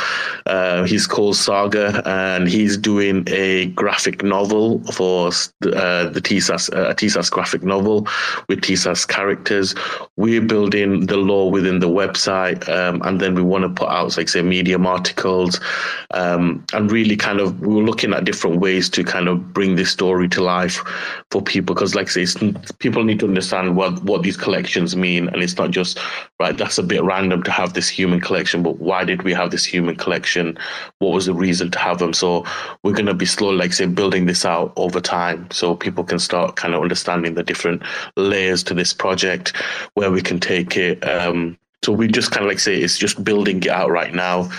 [0.46, 6.94] Uh, he's called Saga, and he's doing a graphic novel for uh, the TSAS uh,
[6.94, 8.08] TSAS graphic novel
[8.48, 9.74] with TSAS characters.
[10.18, 14.16] We're building the lore within the website, um, and then we want to put out,
[14.18, 15.60] like say, medium articles,
[16.12, 19.76] um, and really kind of we are looking at different ways to kind of bring
[19.76, 20.84] this story to life
[21.32, 22.28] for people because, like say,
[22.78, 25.87] people need to understand what what these collections mean, and it's not just
[26.40, 29.52] right, that's a bit random to have this human collection, but why did we have
[29.52, 30.58] this human collection?
[31.00, 32.14] What was the reason to have them?
[32.14, 32.46] So
[32.84, 36.20] we're going to be slowly, like say, building this out over time so people can
[36.20, 37.84] start kind of understanding the different
[38.16, 39.56] layers to this project,
[39.94, 41.08] where we can take it.
[41.08, 44.50] Um, so we just kind of like say it's just building it out right now.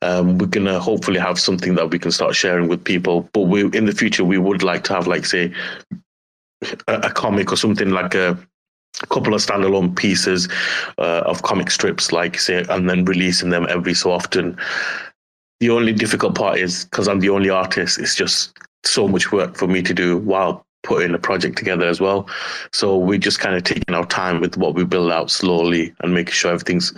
[0.00, 3.28] Um, we're gonna hopefully have something that we can start sharing with people.
[3.32, 5.52] But we in the future we would like to have like say
[6.86, 8.38] a, a comic or something like a
[9.02, 10.48] a couple of standalone pieces
[10.98, 14.56] uh, of comic strips, like say, and then releasing them every so often.
[15.60, 19.56] The only difficult part is because I'm the only artist, it's just so much work
[19.56, 22.28] for me to do while putting a project together as well.
[22.72, 26.14] So we're just kind of taking our time with what we build out slowly and
[26.14, 26.92] making sure everything's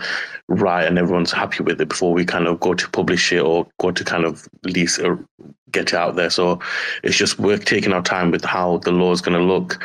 [0.47, 3.67] right and everyone's happy with it before we kind of go to publish it or
[3.79, 5.25] go to kind of release or
[5.71, 6.29] get it out there.
[6.29, 6.59] So
[7.03, 9.83] it's just we're taking our time with how the lore is going to look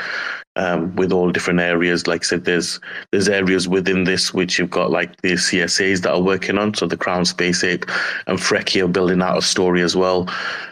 [0.56, 2.06] um, with all different areas.
[2.06, 2.80] Like I said, there's
[3.12, 6.74] there's areas within this which you've got like the CSAs that are working on.
[6.74, 7.84] So the Crown Space Ape
[8.26, 10.28] and Frecky are building out a story as well.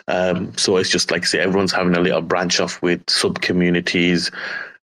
[0.08, 3.40] Um, so it's just like I say, everyone's having a little branch off with sub
[3.40, 4.30] communities.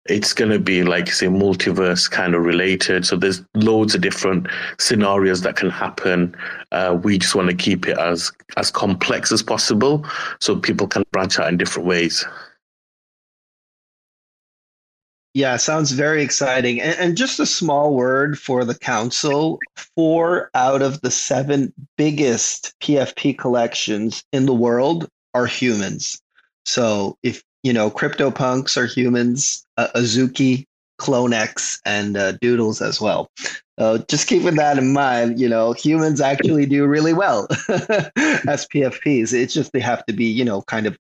[0.06, 3.04] It's going to be like say multiverse kind of related.
[3.04, 4.46] So there's loads of different
[4.78, 6.34] scenarios that can happen.
[6.72, 10.04] Uh, we just want to keep it as as complex as possible,
[10.40, 12.24] so people can branch out in different ways.
[15.38, 16.80] Yeah, sounds very exciting.
[16.80, 19.60] And, and, just a small word for the council
[19.94, 26.20] four out of the seven biggest PFP collections in the world are humans.
[26.64, 30.64] So if, you know, CryptoPunks are humans, uh, Azuki,
[31.00, 33.30] CloneX, and uh, Doodles as well.
[33.78, 37.46] Uh, just keeping that in mind, you know, humans actually do really well
[37.78, 39.32] as PFPs.
[39.32, 40.98] It's just they have to be, you know, kind of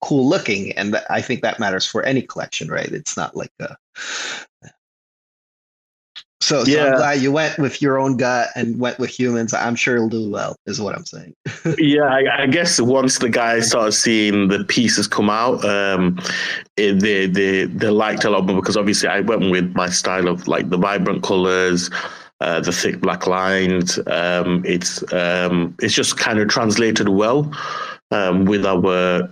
[0.00, 3.76] cool looking and i think that matters for any collection right it's not like a
[6.42, 6.86] so, so yeah.
[6.86, 9.52] I'm glad you went with your own gut and went with humans.
[9.52, 11.34] I'm sure it'll do well, is what I'm saying.
[11.78, 16.18] yeah, I, I, guess once the guys started seeing the pieces come out, um,
[16.78, 20.28] it, they they they liked a lot more because obviously I went with my style
[20.28, 21.90] of like the vibrant colors,
[22.40, 23.98] uh, the thick black lines.
[24.06, 27.52] Um, it's um, it's just kind of translated well
[28.12, 29.28] um, with our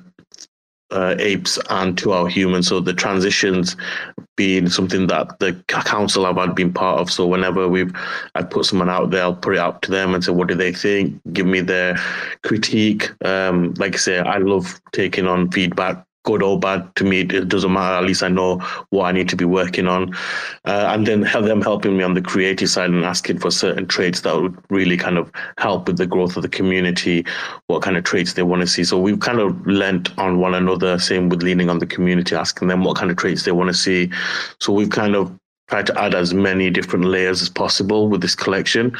[0.90, 2.68] uh, apes and to our humans.
[2.68, 3.77] So the transitions
[4.37, 7.11] being something that the council have had been part of.
[7.11, 7.92] So whenever we've
[8.35, 10.55] I put someone out there, I'll put it up to them and say, what do
[10.55, 11.20] they think?
[11.33, 11.96] Give me their
[12.44, 13.11] critique.
[13.24, 17.48] Um, like I say, I love taking on feedback good or bad to me it
[17.48, 17.96] doesn't matter.
[17.96, 18.58] At least i know
[18.90, 20.14] what i need to be working on.
[20.66, 23.86] Uh, and then have them helping me on the creative side and asking for certain
[23.86, 27.24] traits that would really kind of help with the growth of the community
[27.68, 28.84] what kind of traits they want to see.
[28.84, 32.68] So we've kind of lent on one another same with leaning on the community asking
[32.68, 34.10] them what kind of traits they want to see.
[34.60, 35.32] So we've kind of
[35.68, 38.96] tried to add as many different layers as possible with this collection.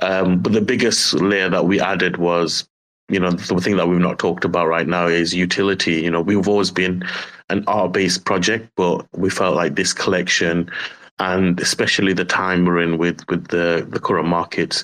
[0.00, 2.66] Um, but the biggest layer that we added was
[3.12, 6.00] you know, the thing that we've not talked about right now is utility.
[6.00, 7.04] You know, we've always been
[7.50, 10.70] an art based project, but we felt like this collection
[11.18, 14.82] and especially the time we're in with with the, the current markets,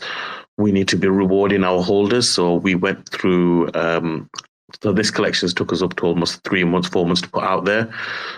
[0.58, 2.28] we need to be rewarding our holders.
[2.28, 4.28] So we went through um,
[4.82, 7.64] so this collections took us up to almost three months, four months to put out
[7.64, 7.92] there.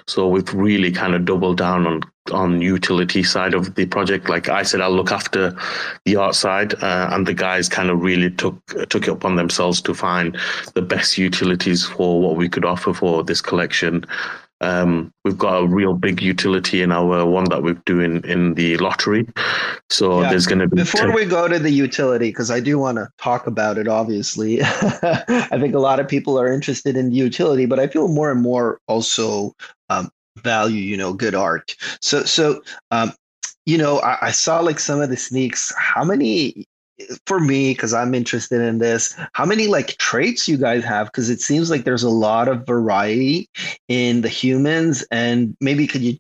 [0.07, 4.29] So we've really kind of doubled down on on utility side of the project.
[4.29, 5.57] Like I said, I'll look after
[6.05, 8.57] the art side, uh, and the guys kind of really took
[8.89, 10.39] took it upon themselves to find
[10.75, 14.05] the best utilities for what we could offer for this collection.
[14.63, 18.77] Um, we've got a real big utility in our one that we're doing in the
[18.77, 19.27] lottery.
[19.89, 20.31] So yeah.
[20.31, 20.77] there's going to be.
[20.77, 24.61] Before we go to the utility, because I do want to talk about it, obviously,
[24.63, 28.31] I think a lot of people are interested in the utility, but I feel more
[28.31, 29.55] and more also
[29.89, 30.11] um,
[30.43, 31.75] value, you know, good art.
[32.01, 33.13] So, so, um,
[33.67, 35.73] you know, I, I saw like some of the sneaks.
[35.77, 36.67] How many
[37.27, 41.31] for me because i'm interested in this how many like traits you guys have because
[41.31, 43.49] it seems like there's a lot of variety
[43.89, 46.17] in the humans and maybe could you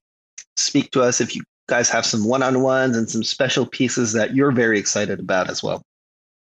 [0.56, 4.52] speak to us if you guys have some one-on-ones and some special pieces that you're
[4.52, 5.82] very excited about as well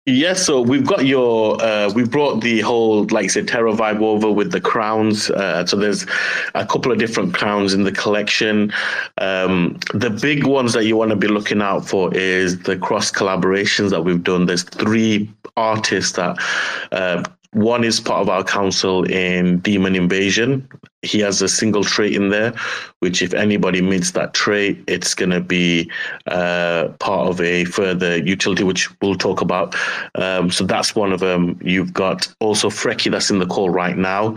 [0.05, 4.01] Yes, so we've got your, uh, we brought the whole, like I said, Terra vibe
[4.01, 5.29] over with the crowns.
[5.29, 6.05] Uh, so there's
[6.55, 8.73] a couple of different crowns in the collection.
[9.19, 13.11] Um, the big ones that you want to be looking out for is the cross
[13.13, 14.45] collaborations that we've done.
[14.45, 16.37] There's three artists that
[16.91, 17.23] uh,
[17.53, 20.67] one is part of our council in Demon Invasion.
[21.03, 22.53] He has a single trait in there,
[22.99, 25.91] which if anybody meets that trait, it's going to be
[26.27, 29.75] uh, part of a further utility, which we'll talk about.
[30.15, 31.59] Um, so that's one of them.
[31.61, 34.35] You've got also Frecky that's in the call right now.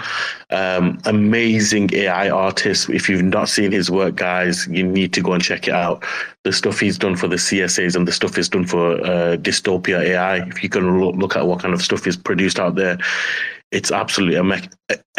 [0.50, 2.90] Um, amazing AI artist.
[2.90, 6.04] If you've not seen his work, guys, you need to go and check it out.
[6.42, 10.00] The stuff he's done for the CSAs and the stuff he's done for uh, Dystopia
[10.00, 10.46] AI.
[10.46, 12.98] If you can look at what kind of stuff he's produced out there,
[13.76, 14.36] it's absolutely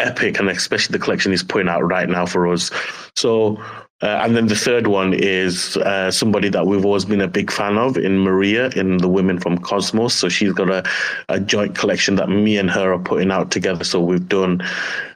[0.00, 2.72] epic, and especially the collection he's putting out right now for us.
[3.14, 3.56] So,
[4.02, 7.52] uh, and then the third one is uh, somebody that we've always been a big
[7.52, 10.12] fan of in Maria, in the Women from Cosmos.
[10.14, 10.82] So she's got a,
[11.28, 13.84] a joint collection that me and her are putting out together.
[13.84, 14.60] So we've done,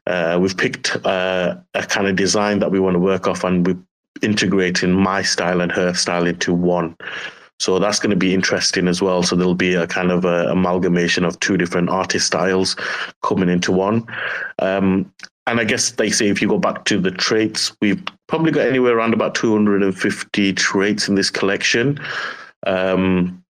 [0.07, 3.66] uh, we've picked uh, a kind of design that we want to work off, and
[3.66, 3.78] we're
[4.22, 6.97] integrating my style and her style into one.
[7.61, 9.22] So that's going to be interesting as well.
[9.22, 12.76] So there'll be a kind of a amalgamation of two different artist styles
[13.22, 14.05] coming into one.
[14.59, 15.12] Um,
[15.46, 18.66] and I guess they say if you go back to the traits, we've probably got
[18.66, 22.00] anywhere around about 250 traits in this collection.
[22.66, 23.42] Um,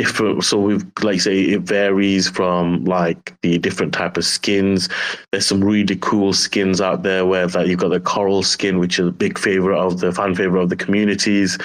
[0.00, 4.88] different so we've like say it varies from like the different type of skins
[5.30, 8.98] there's some really cool skins out there where that you've got the coral skin which
[8.98, 11.58] is a big favorite of the fan favorite of the communities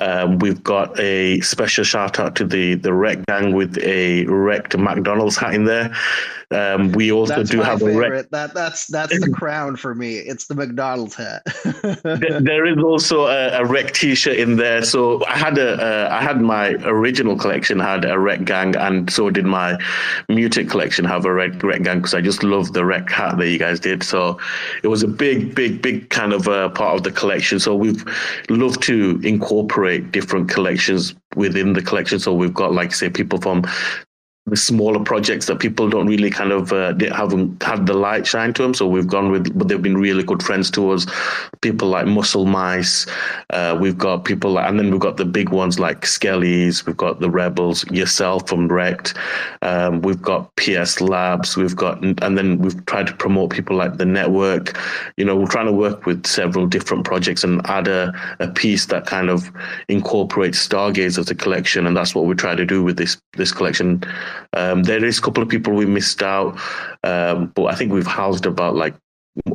[0.00, 4.78] um, we've got a special shout out to the the Rekt Gang with a Rekt
[4.78, 5.94] McDonald's hat in there.
[6.52, 8.08] Um, we also that's do have favorite.
[8.08, 10.16] a rec- that that's that's the crown for me.
[10.16, 11.42] It's the McDonald's hat.
[12.42, 14.82] there is also a, a, Rekt T-shirt in there.
[14.82, 19.08] So I had a uh, I had my original collection had a Rekt Gang, and
[19.12, 19.78] so did my
[20.28, 23.48] mutant collection have a rec Rekt Gang because I just love the Rekt hat that
[23.48, 24.02] you guys did.
[24.02, 24.36] So
[24.82, 27.60] it was a big, big, big kind of uh, part of the collection.
[27.60, 28.04] So we've
[28.48, 32.18] loved to incorporate different collections within the collection.
[32.18, 33.64] So we've got, like, say, people from
[34.46, 38.52] the smaller projects that people don't really kind of uh, haven't had the light shine
[38.54, 38.72] to them.
[38.72, 41.06] So we've gone with, but they've been really good friends to us.
[41.60, 43.06] People like Muscle Mice.
[43.50, 46.86] Uh, we've got people like, and then we've got the big ones like Skellies.
[46.86, 49.16] We've got the Rebels, yourself from Rekt.
[49.62, 51.56] Um, we've got PS Labs.
[51.56, 54.76] We've got, and then we've tried to promote people like the network.
[55.18, 58.86] You know, we're trying to work with several different projects and add a, a piece
[58.86, 59.50] that kind of
[59.88, 61.86] incorporates Stargaze as a collection.
[61.86, 64.02] And that's what we try to do with this, this collection.
[64.52, 66.58] Um, there is a couple of people we missed out,
[67.04, 68.94] um, but I think we've housed about like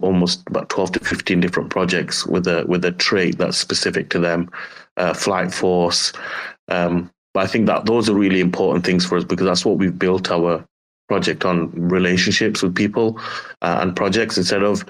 [0.02, 4.20] almost about 12 to 15 different projects with a with a trait that's specific to
[4.20, 4.50] them
[4.98, 6.14] uh, flight force.
[6.70, 9.78] Um, but i think that those are really important things for us because that's what
[9.78, 10.66] we've built our
[11.08, 13.20] project on relationships with people
[13.62, 14.84] uh, and projects instead of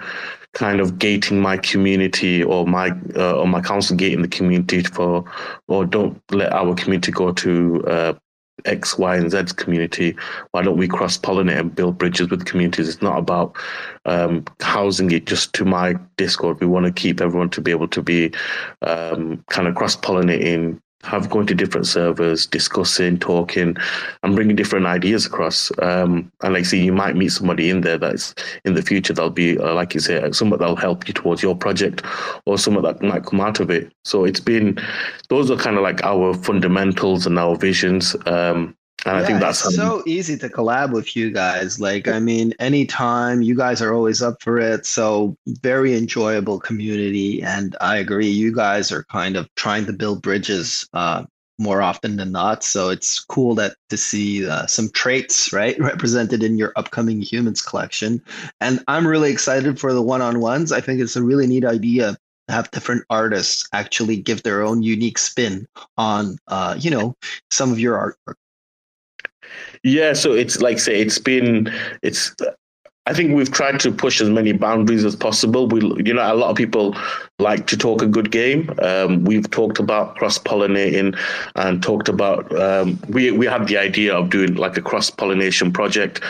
[0.53, 5.25] kind of gating my community or my uh, or my council gating the community for
[5.67, 8.13] or don't let our community go to uh,
[8.65, 10.15] X, Y, and Z community.
[10.51, 12.89] Why don't we cross pollinate and build bridges with communities?
[12.89, 13.55] It's not about
[14.05, 16.59] um, housing it just to my Discord.
[16.59, 18.31] We want to keep everyone to be able to be
[18.81, 23.77] um, kind of cross pollinating have going to different servers, discussing, talking,
[24.23, 25.71] and bringing different ideas across.
[25.81, 28.33] Um, and like see, you might meet somebody in there that's
[28.65, 31.55] in the future that'll be, uh, like you say, someone that'll help you towards your
[31.55, 32.03] project,
[32.45, 33.91] or someone that might come out of it.
[34.03, 34.77] So it's been
[35.29, 38.15] those are kind of like our fundamentals and our visions.
[38.25, 38.75] Um,
[39.05, 41.79] and yeah, I think that's it's so easy to collab with you guys.
[41.79, 44.85] Like, I mean, anytime you guys are always up for it.
[44.87, 47.43] So very enjoyable community.
[47.43, 51.25] And I agree, you guys are kind of trying to build bridges uh,
[51.59, 52.63] more often than not.
[52.63, 57.61] So it's cool that to see uh, some traits right represented in your upcoming humans
[57.61, 58.23] collection.
[58.59, 60.71] And I'm really excited for the one-on-ones.
[60.71, 64.81] I think it's a really neat idea to have different artists actually give their own
[64.81, 67.15] unique spin on uh, you know
[67.51, 67.97] some of your
[68.27, 68.35] artwork.
[69.83, 72.35] Yeah, so it's like say it's been it's
[73.07, 75.67] I think we've tried to push as many boundaries as possible.
[75.67, 76.95] We, you know, a lot of people
[77.37, 78.73] like to talk a good game.
[78.81, 81.15] Um, we've talked about cross pollinating
[81.55, 85.71] and talked about um, we we had the idea of doing like a cross pollination
[85.71, 86.21] project,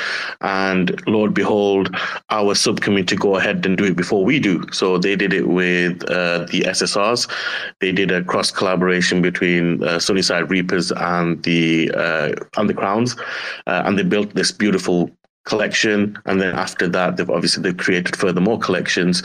[0.41, 1.95] and Lord behold,
[2.29, 4.65] our subcommittee go ahead and do it before we do.
[4.73, 7.31] So they did it with uh, the SSRs.
[7.79, 13.15] They did a cross collaboration between uh, Sunnyside Reapers and the uh, and the Crowns,
[13.65, 15.09] uh, and they built this beautiful
[15.45, 19.23] collection, and then after that, they've obviously they've created further more collections.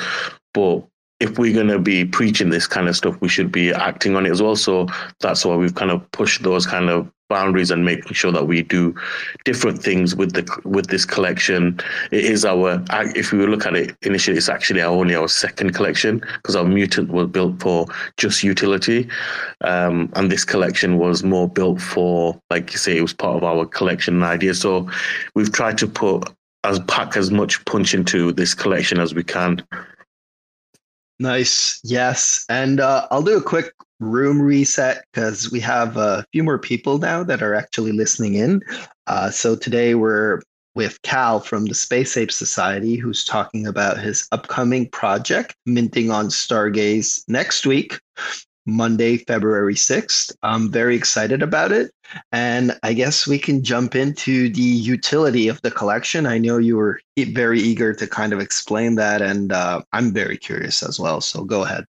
[0.54, 0.84] But
[1.20, 4.26] if we're going to be preaching this kind of stuff, we should be acting on
[4.26, 4.56] it as well.
[4.56, 4.88] So
[5.20, 8.62] that's why we've kind of pushed those kind of boundaries and making sure that we
[8.62, 8.94] do
[9.46, 11.80] different things with the with this collection.
[12.10, 12.84] It is our
[13.16, 16.64] if we look at it initially, it's actually our only our second collection because our
[16.64, 17.86] mutant was built for
[18.18, 19.08] just utility,
[19.62, 23.44] um, and this collection was more built for like you say it was part of
[23.44, 24.52] our collection idea.
[24.52, 24.90] So
[25.34, 26.28] we've tried to put
[26.64, 29.62] as pack as much punch into this collection as we can
[31.20, 31.80] Nice.
[31.84, 32.46] Yes.
[32.48, 36.98] And uh, I'll do a quick room reset because we have a few more people
[36.98, 38.60] now that are actually listening in.
[39.06, 40.40] Uh, so today we're
[40.74, 46.28] with Cal from the Space Ape Society, who's talking about his upcoming project, minting on
[46.28, 47.98] Stargaze next week.
[48.66, 50.32] Monday, February 6th.
[50.42, 51.90] I'm very excited about it.
[52.30, 56.26] And I guess we can jump into the utility of the collection.
[56.26, 60.36] I know you were very eager to kind of explain that, and uh, I'm very
[60.36, 61.20] curious as well.
[61.20, 61.84] So go ahead.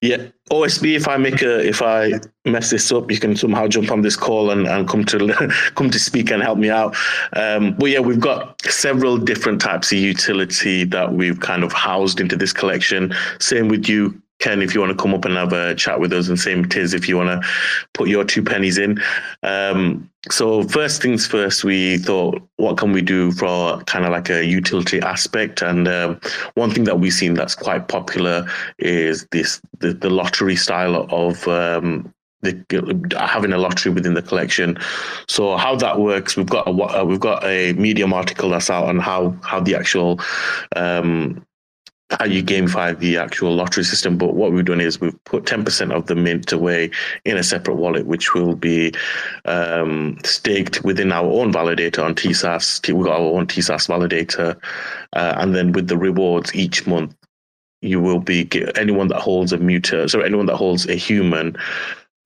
[0.00, 0.96] Yeah, OSB.
[0.96, 2.14] If I make a, if I
[2.44, 5.90] mess this up, you can somehow jump on this call and, and come to come
[5.90, 6.96] to speak and help me out.
[7.34, 12.20] Um, but yeah, we've got several different types of utility that we've kind of housed
[12.20, 13.14] into this collection.
[13.38, 16.12] Same with you, Ken, if you want to come up and have a chat with
[16.12, 17.48] us, and same Tiz, if you want to
[17.94, 18.98] put your two pennies in.
[19.42, 24.30] Um, so first things first, we thought, what can we do for kind of like
[24.30, 25.62] a utility aspect?
[25.62, 26.20] And um,
[26.54, 28.46] one thing that we've seen that's quite popular
[28.78, 32.12] is this the, the lottery style of um,
[32.42, 34.78] the, having a lottery within the collection.
[35.28, 38.98] So how that works, we've got a we've got a Medium article that's out on
[38.98, 40.20] how how the actual
[40.76, 41.44] um,
[42.18, 44.18] how you gamify the actual lottery system.
[44.18, 46.90] But what we've done is we've put 10% of the mint away
[47.24, 48.92] in a separate wallet, which will be
[49.44, 52.92] um, staked within our own validator on TSAS.
[52.92, 54.56] We've got our own TSAS validator.
[55.12, 57.14] Uh, and then with the rewards each month,
[57.82, 61.56] you will be anyone that holds a muter, so anyone that holds a human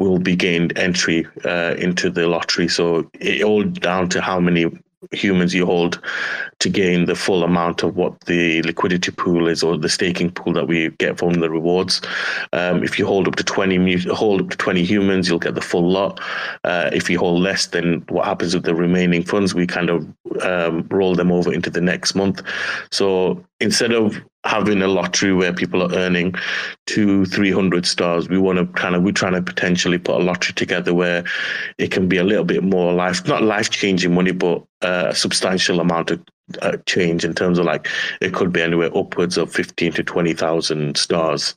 [0.00, 2.66] will be gained entry uh, into the lottery.
[2.68, 4.66] So it all down to how many
[5.12, 6.00] humans you hold
[6.60, 10.52] to gain the full amount of what the liquidity pool is or the staking pool
[10.52, 12.00] that we get from the rewards.
[12.52, 15.60] Um, if you hold up to 20 hold up to 20 humans, you'll get the
[15.60, 16.20] full lot.
[16.64, 19.54] Uh, if you hold less, then what happens with the remaining funds?
[19.54, 20.06] We kind of
[20.42, 22.42] um, roll them over into the next month.
[22.90, 26.34] So instead of having a lottery where people are earning
[26.86, 28.28] two, three hundred stars.
[28.28, 31.24] We want to kind of we're trying to potentially put a lottery together where
[31.78, 35.14] it can be a little bit more life, not life changing money, but uh, a
[35.14, 36.22] substantial amount of
[36.60, 37.88] uh, change in terms of like
[38.20, 41.54] it could be anywhere upwards of fifteen to twenty thousand stars.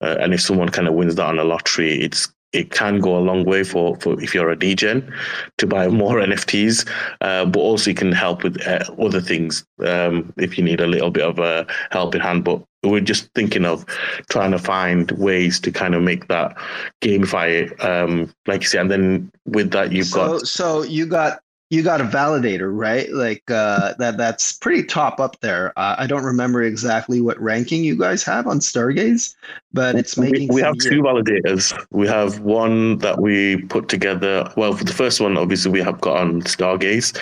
[0.00, 3.16] Uh, and if someone kind of wins that on a lottery, it's it can go
[3.16, 5.12] a long way for, for if you're a degen
[5.58, 6.88] to buy more NFTs,
[7.20, 10.86] uh, but also you can help with uh, other things um, if you need a
[10.86, 12.44] little bit of a helping hand.
[12.44, 13.84] But we're just thinking of
[14.30, 16.56] trying to find ways to kind of make that
[17.02, 18.82] gamify it, um, like you said.
[18.82, 21.40] And then with that, you've so, got so you got
[21.70, 23.10] you got a validator, right?
[23.12, 24.16] Like uh, that.
[24.16, 25.72] That's pretty top up there.
[25.78, 29.36] Uh, I don't remember exactly what ranking you guys have on Stargaze,
[29.72, 30.48] but it's making.
[30.48, 31.72] We, we have two validators.
[31.90, 34.52] We have one that we put together.
[34.56, 37.16] Well, for the first one, obviously, we have got on Stargaze.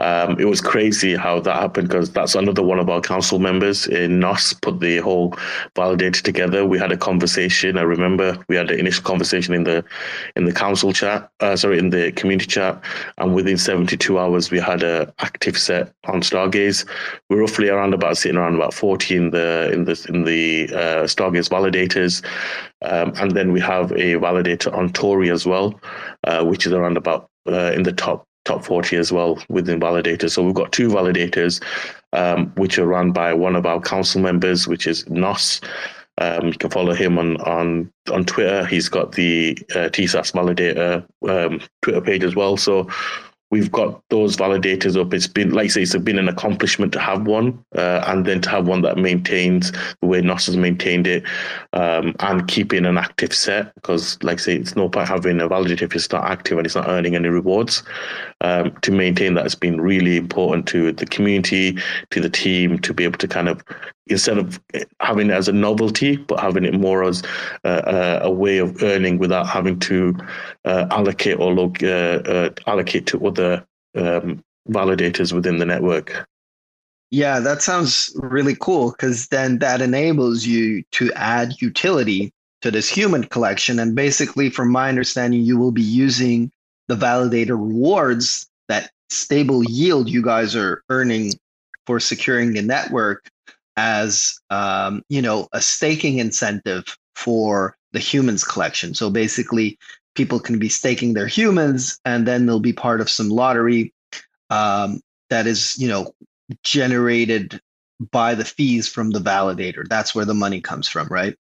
[0.00, 3.86] Um, it was crazy how that happened because that's another one of our council members
[3.86, 5.30] in NOS put the whole
[5.76, 6.66] validator together.
[6.66, 7.78] We had a conversation.
[7.78, 9.84] I remember we had an initial conversation in the
[10.34, 12.82] in the council chat, uh, sorry, in the community chat,
[13.18, 16.84] and within 72 hours we had a active set on Stargaze.
[17.30, 21.04] We're roughly around about sitting around about 40 in the in the in the uh,
[21.04, 22.24] Stargaze validators,
[22.82, 25.78] um, and then we have a validator on Tori as well,
[26.24, 30.30] uh, which is around about uh, in the top top 40 as well within validators.
[30.30, 31.62] So we've got two validators,
[32.12, 35.60] um, which are run by one of our council members, which is NOS.
[36.18, 38.64] Um, you can follow him on on on Twitter.
[38.66, 42.56] He's got the uh, TSAS Validator um, Twitter page as well.
[42.56, 42.88] So
[43.54, 45.14] we've got those validators up.
[45.14, 48.40] It's been, like I say, it's been an accomplishment to have one, uh, and then
[48.40, 49.70] to have one that maintains
[50.00, 51.22] the way NOS has maintained it,
[51.72, 53.72] um, and keeping an active set.
[53.76, 56.66] Because, like I say, it's no point having a validator if it's not active and
[56.66, 57.84] it's not earning any rewards.
[58.44, 61.78] Um, to maintain that has been really important to the community,
[62.10, 63.64] to the team, to be able to kind of
[64.08, 64.60] instead of
[65.00, 67.22] having it as a novelty, but having it more as
[67.64, 70.14] uh, a way of earning without having to
[70.66, 73.64] uh, allocate or look, uh, uh, allocate to other
[73.96, 76.28] um, validators within the network.
[77.10, 82.30] Yeah, that sounds really cool because then that enables you to add utility
[82.60, 83.78] to this human collection.
[83.78, 86.50] And basically, from my understanding, you will be using
[86.88, 91.32] the validator rewards that stable yield you guys are earning
[91.86, 93.28] for securing the network
[93.76, 98.94] as um, you know a staking incentive for the humans collection.
[98.94, 99.78] So basically,
[100.14, 103.92] people can be staking their humans, and then they'll be part of some lottery
[104.50, 106.12] um, that is you know
[106.62, 107.60] generated
[108.10, 109.86] by the fees from the validator.
[109.88, 111.36] That's where the money comes from, right?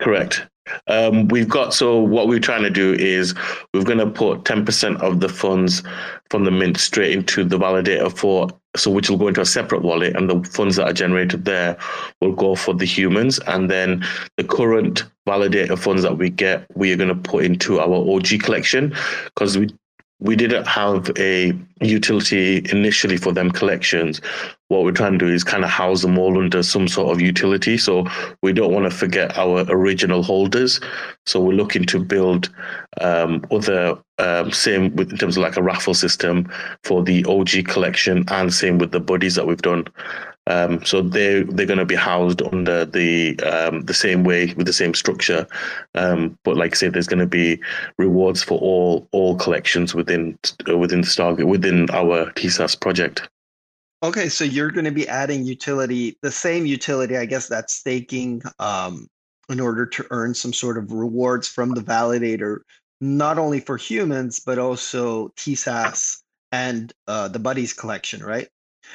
[0.00, 0.46] Correct.
[0.88, 3.34] Um, we've got so what we're trying to do is
[3.72, 5.82] we're going to put 10% of the funds
[6.30, 9.82] from the mint straight into the validator for so which will go into a separate
[9.82, 11.76] wallet and the funds that are generated there
[12.20, 13.38] will go for the humans.
[13.46, 14.04] And then
[14.36, 18.40] the current validator funds that we get we are going to put into our OG
[18.42, 18.94] collection
[19.24, 19.74] because we
[20.18, 21.52] we didn't have a
[21.82, 24.20] utility initially for them collections.
[24.68, 27.20] What we're trying to do is kind of house them all under some sort of
[27.20, 27.76] utility.
[27.76, 28.06] So
[28.42, 30.80] we don't want to forget our original holders.
[31.26, 32.48] So we're looking to build
[33.00, 36.50] um, other um, same with in terms of like a raffle system
[36.82, 39.86] for the OG collection, and same with the buddies that we've done.
[40.48, 44.66] Um, so they they're going to be housed under the um, the same way with
[44.66, 45.46] the same structure,
[45.94, 47.60] um, but like I said, there's going to be
[47.98, 50.38] rewards for all all collections within
[50.68, 53.28] uh, within the Stargaze within our TSAS project.
[54.02, 58.42] Okay, so you're going to be adding utility, the same utility, I guess that's staking,
[58.58, 59.08] um,
[59.48, 62.58] in order to earn some sort of rewards from the validator,
[63.00, 66.22] not only for humans but also TSAS
[66.52, 68.48] and uh, the buddies collection, right?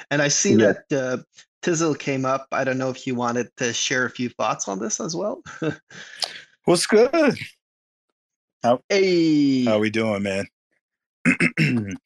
[0.09, 0.73] And I see yeah.
[0.89, 1.17] that uh,
[1.61, 2.47] Tizzle came up.
[2.51, 5.43] I don't know if you wanted to share a few thoughts on this as well.
[6.65, 7.37] What's good?
[8.63, 10.45] How hey, how we doing, man?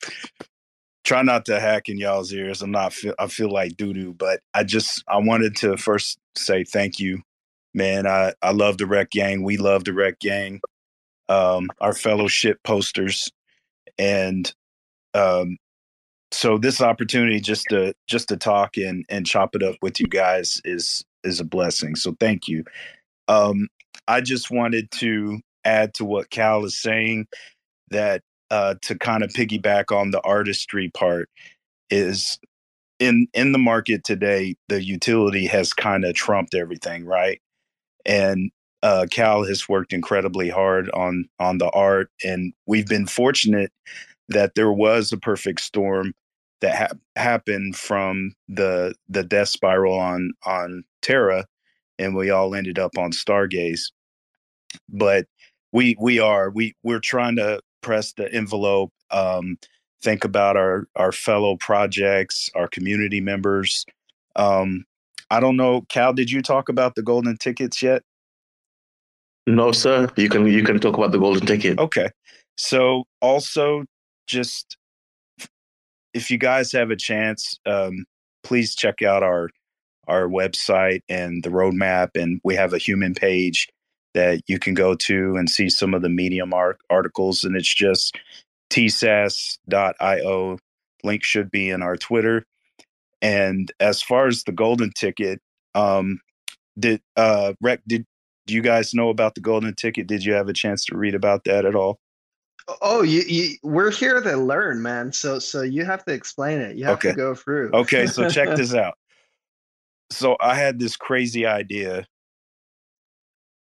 [1.04, 2.62] Try not to hack in y'all's ears.
[2.62, 2.94] I'm not.
[2.94, 7.00] Feel, I feel like doo doo, but I just I wanted to first say thank
[7.00, 7.22] you,
[7.74, 8.08] man.
[8.08, 9.44] I I love the Rekt Gang.
[9.44, 10.62] We love the Rekt Gang.
[11.28, 13.30] Um, our fellowship posters,
[13.98, 14.54] and
[15.14, 15.58] um,
[16.36, 20.08] so this opportunity just to just to talk and and chop it up with you
[20.08, 21.96] guys is is a blessing.
[21.96, 22.64] So thank you.
[23.28, 23.70] Um,
[24.08, 27.28] I just wanted to add to what Cal is saying
[27.90, 28.22] that
[28.52, 31.30] uh, to kind of piggyback on the artistry part
[31.90, 32.38] is
[33.00, 37.42] in in the market today the utility has kind of trumped everything right
[38.06, 43.72] and uh, cal has worked incredibly hard on on the art and we've been fortunate
[44.30, 46.14] that there was a perfect storm
[46.62, 51.46] that ha- happened from the the death spiral on on Terra,
[52.00, 53.92] and we all ended up on Stargaze.
[54.90, 55.26] But
[55.72, 58.92] we we are we we're trying to press the envelope.
[59.12, 59.58] Um,
[60.02, 63.86] think about our our fellow projects, our community members.
[64.36, 64.86] Um,
[65.30, 66.14] I don't know, Cal.
[66.14, 68.04] Did you talk about the golden tickets yet?
[69.48, 70.10] No, sir.
[70.16, 71.78] You can you can talk about the golden ticket.
[71.80, 72.10] Okay.
[72.58, 73.84] So also
[74.28, 74.78] just
[76.16, 78.06] if you guys have a chance, um,
[78.44, 79.50] please check out our
[80.08, 82.10] our website and the roadmap.
[82.16, 83.68] And we have a human page
[84.14, 87.44] that you can go to and see some of the Medium art- articles.
[87.44, 88.16] And it's just
[88.70, 90.58] tsas.io.
[91.04, 92.46] Link should be in our Twitter.
[93.22, 95.42] And as far as the golden ticket,
[95.74, 96.20] um,
[96.78, 98.06] did uh, Rekt, did
[98.48, 100.08] do you guys know about the golden ticket?
[100.08, 101.98] Did you have a chance to read about that at all?
[102.82, 105.12] Oh, you, you, we're here to learn, man.
[105.14, 106.78] So, so you have to explain it.
[106.78, 107.10] You have okay.
[107.10, 107.72] to go through.
[107.74, 108.96] okay, so check this out.
[110.12, 112.08] So I had this crazy idea.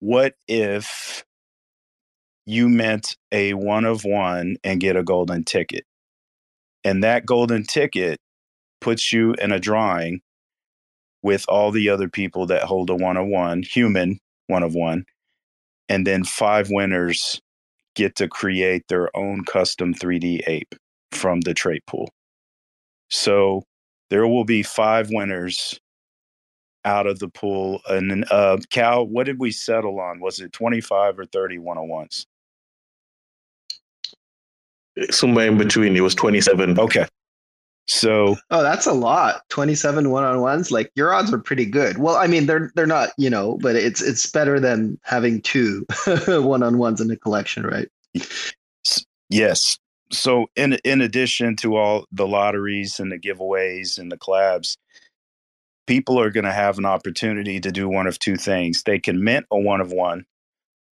[0.01, 1.25] What if
[2.47, 5.85] you meant a one of one and get a golden ticket?
[6.85, 8.21] And that golden ticket
[8.81, 10.21] puts you in a drawing
[11.23, 15.05] with all the other people that hold a one of one, human one of one,
[15.89, 17.41] and then five winners
[17.99, 20.73] get to create their own custom 3D ape
[21.11, 22.09] from the trait pool.
[23.11, 23.65] So
[24.09, 25.81] there will be five winners
[26.85, 27.81] out of the pool.
[27.89, 30.21] And then uh, Cal, what did we settle on?
[30.21, 32.25] Was it 25 or 30 one on ones?
[35.11, 35.97] Somewhere in between.
[35.97, 36.79] It was 27.
[36.79, 37.07] Okay.
[37.89, 39.43] So Oh, that's a lot.
[39.49, 40.71] 27 one-on-ones.
[40.71, 41.99] Like your odds are pretty good.
[41.99, 45.87] Well, I mean, they're they're not, you know, but it's it's better than having two
[46.29, 47.89] one-on-ones in a collection, right?
[49.31, 49.79] yes.
[50.13, 54.77] So in in addition to all the lotteries and the giveaways and the collabs,
[55.87, 58.83] people are going to have an opportunity to do one of two things.
[58.85, 60.25] They can mint a one of one,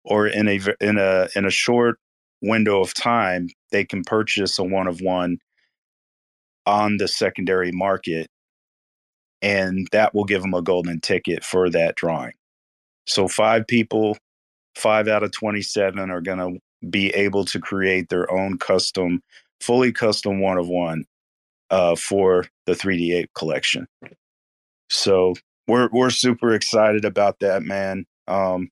[0.04, 1.98] or in a in a in a short
[2.42, 5.38] window of time, they can purchase a one of one
[6.66, 8.28] on the secondary market,
[9.42, 12.32] and that will give them a golden ticket for that drawing.
[13.06, 14.16] So five people,
[14.74, 19.22] five out of twenty seven, are going to be able to create their own custom,
[19.60, 21.04] fully custom one of one
[21.70, 23.86] uh, for the 3D Ape collection.
[24.90, 25.34] So
[25.66, 28.06] we're we're super excited about that, man.
[28.28, 28.70] Um,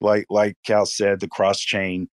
[0.00, 2.08] like like Cal said, the cross chain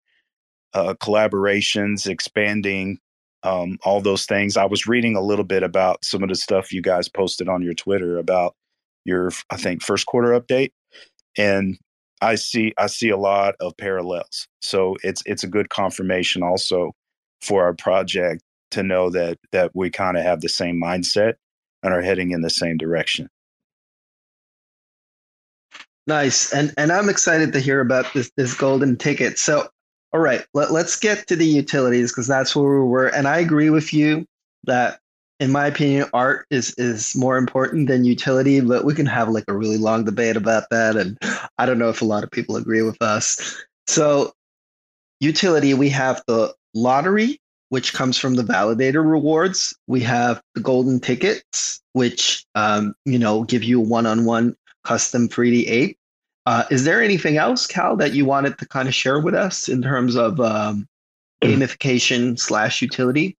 [0.72, 2.98] uh, collaborations, expanding,
[3.42, 4.56] um, all those things.
[4.56, 7.62] I was reading a little bit about some of the stuff you guys posted on
[7.62, 8.54] your Twitter about
[9.04, 10.72] your, I think, first quarter update,
[11.36, 11.78] and
[12.20, 14.48] I see I see a lot of parallels.
[14.60, 16.92] So it's it's a good confirmation also
[17.42, 21.34] for our project to know that that we kind of have the same mindset
[21.82, 23.28] and are heading in the same direction.
[26.06, 26.52] Nice.
[26.52, 29.38] And and I'm excited to hear about this this golden ticket.
[29.38, 29.68] So
[30.12, 33.08] all right, let, let's get to the utilities because that's where we were.
[33.08, 34.26] And I agree with you
[34.64, 34.98] that
[35.38, 39.44] in my opinion, art is is more important than utility, but we can have like
[39.48, 40.96] a really long debate about that.
[40.96, 41.18] And
[41.58, 43.62] I don't know if a lot of people agree with us.
[43.86, 44.32] So
[45.20, 47.38] utility, we have the lottery,
[47.68, 49.76] which comes from the validator rewards.
[49.86, 55.98] We have the golden tickets, which um, you know give you one-on-one custom 3D Ape.
[56.46, 59.68] Uh, is there anything else, Cal, that you wanted to kind of share with us
[59.68, 60.86] in terms of um,
[61.42, 63.36] gamification slash utility?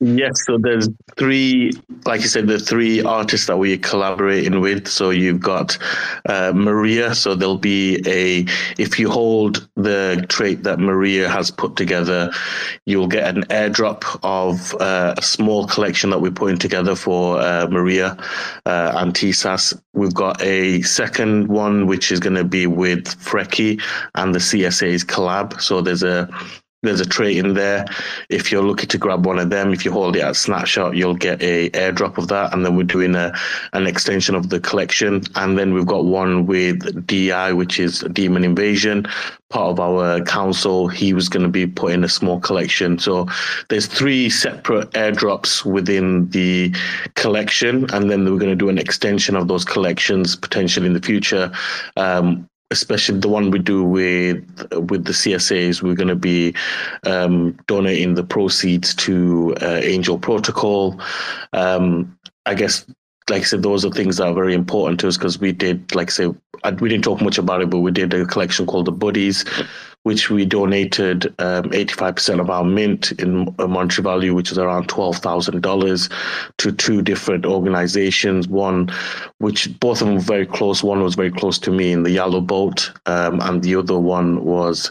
[0.00, 1.72] Yes, so there's three,
[2.04, 4.86] like you said, the three artists that we're collaborating with.
[4.86, 5.78] So you've got
[6.28, 7.14] uh, Maria.
[7.14, 8.46] So there'll be a,
[8.78, 12.30] if you hold the trait that Maria has put together,
[12.84, 17.66] you'll get an airdrop of uh, a small collection that we're putting together for uh,
[17.70, 18.16] Maria
[18.66, 19.78] uh, and Tisas.
[19.94, 23.80] We've got a second one, which is going to be with Freki
[24.14, 25.60] and the CSA's collab.
[25.60, 26.28] So there's a
[26.82, 27.86] there's a trait in there.
[28.28, 31.14] If you're looking to grab one of them, if you hold it at snapshot, you'll
[31.14, 32.52] get a airdrop of that.
[32.52, 33.32] And then we're doing a
[33.72, 35.22] an extension of the collection.
[35.36, 39.06] And then we've got one with DI, which is Demon Invasion,
[39.48, 40.88] part of our council.
[40.88, 42.98] He was going to be putting a small collection.
[42.98, 43.28] So
[43.68, 46.74] there's three separate airdrops within the
[47.14, 51.00] collection, and then we're going to do an extension of those collections potentially in the
[51.00, 51.52] future.
[51.96, 54.42] Um, especially the one we do with
[54.88, 56.54] with the CSAs, we're going to be
[57.04, 61.00] um, donating the proceeds to uh, Angel Protocol.
[61.52, 62.84] Um, I guess,
[63.30, 65.94] like I said, those are things that are very important to us because we did,
[65.94, 66.26] like I say,
[66.80, 69.44] we didn't talk much about it, but we did a collection called the Buddies,
[70.02, 76.12] which we donated um, 85% of our mint in monetary value, which is around $12,000
[76.58, 78.48] to two different organizations.
[78.48, 78.90] One,
[79.38, 80.82] which both of them were very close.
[80.82, 84.44] One was very close to me in the Yellow Boat, um, and the other one
[84.44, 84.90] was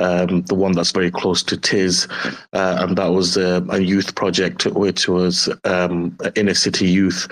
[0.00, 2.06] um, the one that's very close to Tiz,
[2.52, 7.26] uh, and that was a, a, youth project, which was um, inner city youth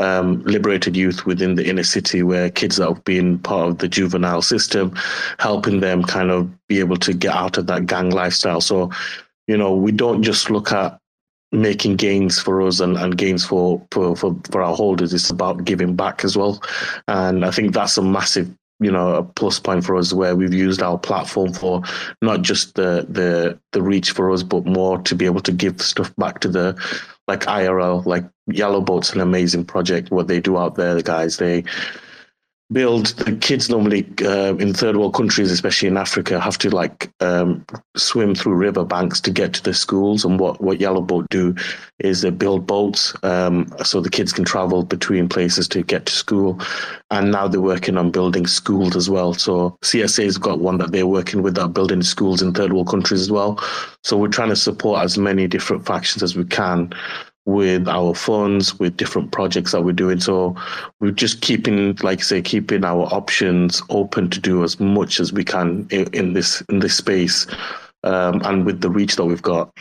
[0.00, 3.88] um, liberated youth within the inner city where kids that have been part of the
[3.88, 4.94] juvenile system,
[5.38, 8.60] helping them kind of be able to get out of that gang lifestyle.
[8.60, 8.90] So,
[9.46, 10.98] you know, we don't just look at
[11.50, 15.14] making gains for us and, and gains for, for, for, for our holders.
[15.14, 16.62] It's about giving back as well.
[17.06, 20.54] And I think that's a massive you know a plus point for us where we've
[20.54, 21.82] used our platform for
[22.22, 25.80] not just the the the reach for us but more to be able to give
[25.82, 26.76] stuff back to the
[27.28, 31.36] like IRL like Yellow Boat's an amazing project what they do out there the guys
[31.36, 31.62] they
[32.70, 37.10] build the kids normally uh, in third world countries especially in africa have to like
[37.20, 37.64] um,
[37.98, 40.24] swim through river banks to get to the schools.
[40.24, 41.54] And what what yellow boat do
[41.98, 46.12] is they build boats um, so the kids can travel between places to get to
[46.12, 46.60] school.
[47.10, 49.34] And now they're working on building schools as well.
[49.34, 53.20] So csa's got one that they're working with that building schools in third world countries
[53.20, 53.58] as well.
[54.04, 56.92] So we're trying to support as many different factions as we can
[57.48, 60.20] with our funds, with different projects that we're doing.
[60.20, 60.54] So
[61.00, 65.32] we're just keeping, like I say, keeping our options open to do as much as
[65.32, 67.46] we can in, in this in this space,
[68.04, 69.72] um, and with the reach that we've got.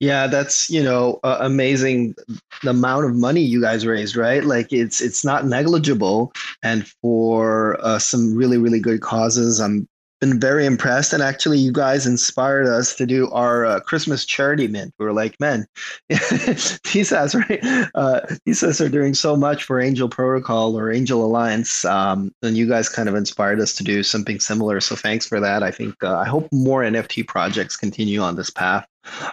[0.00, 2.16] Yeah, that's you know uh, amazing
[2.64, 4.42] the amount of money you guys raised, right?
[4.42, 6.32] Like it's it's not negligible,
[6.64, 9.60] and for uh, some really really good causes.
[9.60, 9.86] I'm
[10.22, 11.12] been very impressed.
[11.12, 14.94] And actually, you guys inspired us to do our uh, Christmas charity mint.
[14.98, 15.66] We were like, man,
[16.08, 17.60] these guys, right?
[17.96, 21.84] Uh, these guys are doing so much for Angel Protocol or Angel Alliance.
[21.84, 24.80] Um, and you guys kind of inspired us to do something similar.
[24.80, 25.64] So thanks for that.
[25.64, 28.86] I think, uh, I hope more NFT projects continue on this path.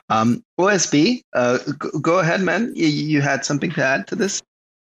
[0.10, 2.74] Um, OSB, uh, g- go ahead, man.
[2.76, 4.42] You, you had something to add to this?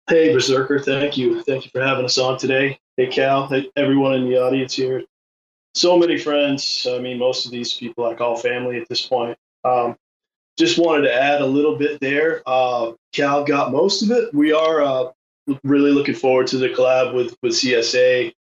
[0.07, 1.41] Hey, Berserker, thank you.
[1.41, 2.77] Thank you for having us on today.
[2.95, 5.01] Hey, Cal, hey, everyone in the audience here
[5.75, 6.87] so many friends.
[6.89, 9.37] I mean, most of these people I call family at this point.
[9.63, 9.97] Um,
[10.57, 12.41] just wanted to add a little bit there.
[12.45, 14.33] Uh, Cal got most of it.
[14.33, 15.11] We are uh,
[15.63, 18.33] really looking forward to the collab with with CSA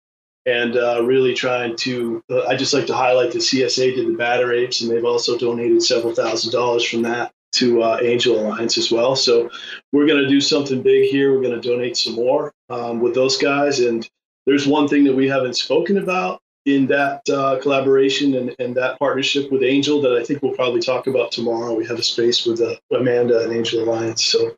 [0.45, 2.23] and uh, really trying to.
[2.31, 5.39] Uh, I just like to highlight that CSA did the batter apes, and they've also
[5.39, 9.15] donated several thousand dollars from that to uh, Angel Alliance as well.
[9.15, 9.51] So
[9.93, 11.33] we're going to do something big here.
[11.33, 13.81] We're going to donate some more um, with those guys.
[13.81, 14.09] And
[14.47, 18.99] there's one thing that we haven't spoken about in that uh, collaboration and, and that
[18.99, 21.75] partnership with Angel that I think we'll probably talk about tomorrow.
[21.75, 24.57] We have a space with uh, Amanda and Angel Alliance, so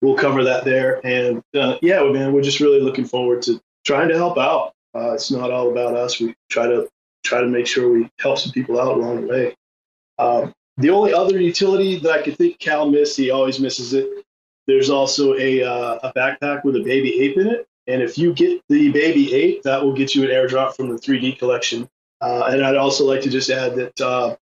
[0.00, 1.04] we'll cover that there.
[1.04, 4.74] And uh, yeah, man, we're just really looking forward to trying to help out.
[4.94, 6.18] Uh, it's not all about us.
[6.20, 6.88] We try to
[7.24, 9.56] try to make sure we help some people out along the way.
[10.18, 14.08] Um, the only other utility that I could think Cal missed, he always misses it.
[14.66, 18.32] There's also a, uh, a backpack with a baby ape in it and if you
[18.32, 21.88] get the baby ape, that will get you an airdrop from the 3D collection.
[22.20, 24.36] Uh, and I'd also like to just add that uh,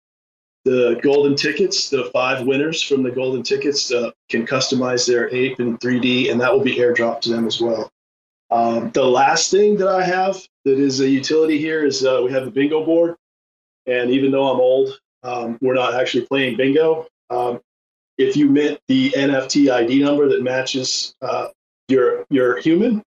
[0.66, 5.60] the golden tickets, the five winners from the golden tickets, uh, can customize their ape
[5.60, 7.90] in 3D, and that will be airdropped to them as well.
[8.52, 12.32] Um, the last thing that I have that is a utility here is uh, we
[12.32, 13.16] have the bingo board.
[13.86, 17.08] And even though I'm old, um, we're not actually playing bingo.
[17.30, 17.62] Um,
[18.18, 21.48] if you mint the NFT ID number that matches uh,
[21.88, 23.04] your your human,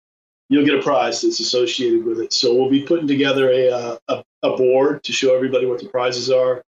[0.50, 2.34] you'll get a prize that's associated with it.
[2.34, 5.88] So we'll be putting together a, uh, a, a board to show everybody what the
[5.88, 6.64] prizes are.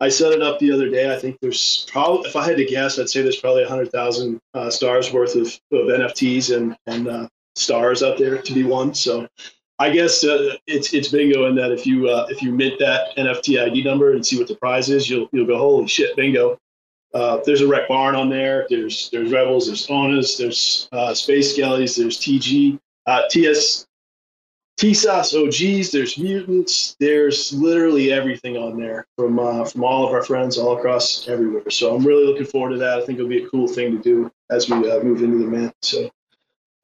[0.00, 1.12] I set it up the other day.
[1.12, 4.70] I think there's probably, if I had to guess, I'd say there's probably 100,000 uh,
[4.70, 8.94] stars worth of, of NFTs and, and uh, stars out there to be won.
[8.94, 9.28] So
[9.80, 13.16] I guess uh, it's it's bingo in that if you uh, if you mint that
[13.16, 16.58] NFT ID number and see what the prize is, you'll you'll go holy shit bingo.
[17.14, 18.66] Uh, there's a Rec Barn on there.
[18.68, 19.66] There's there's Rebels.
[19.66, 20.36] There's Onas.
[20.36, 21.96] There's Space Skellies.
[21.96, 23.86] There's TG uh, TS
[24.78, 30.22] TSAS OGs, there's mutants, there's literally everything on there from uh, from all of our
[30.22, 31.68] friends all across everywhere.
[31.70, 32.98] So I'm really looking forward to that.
[32.98, 35.46] I think it'll be a cool thing to do as we uh, move into the
[35.46, 35.74] mint.
[35.82, 36.08] So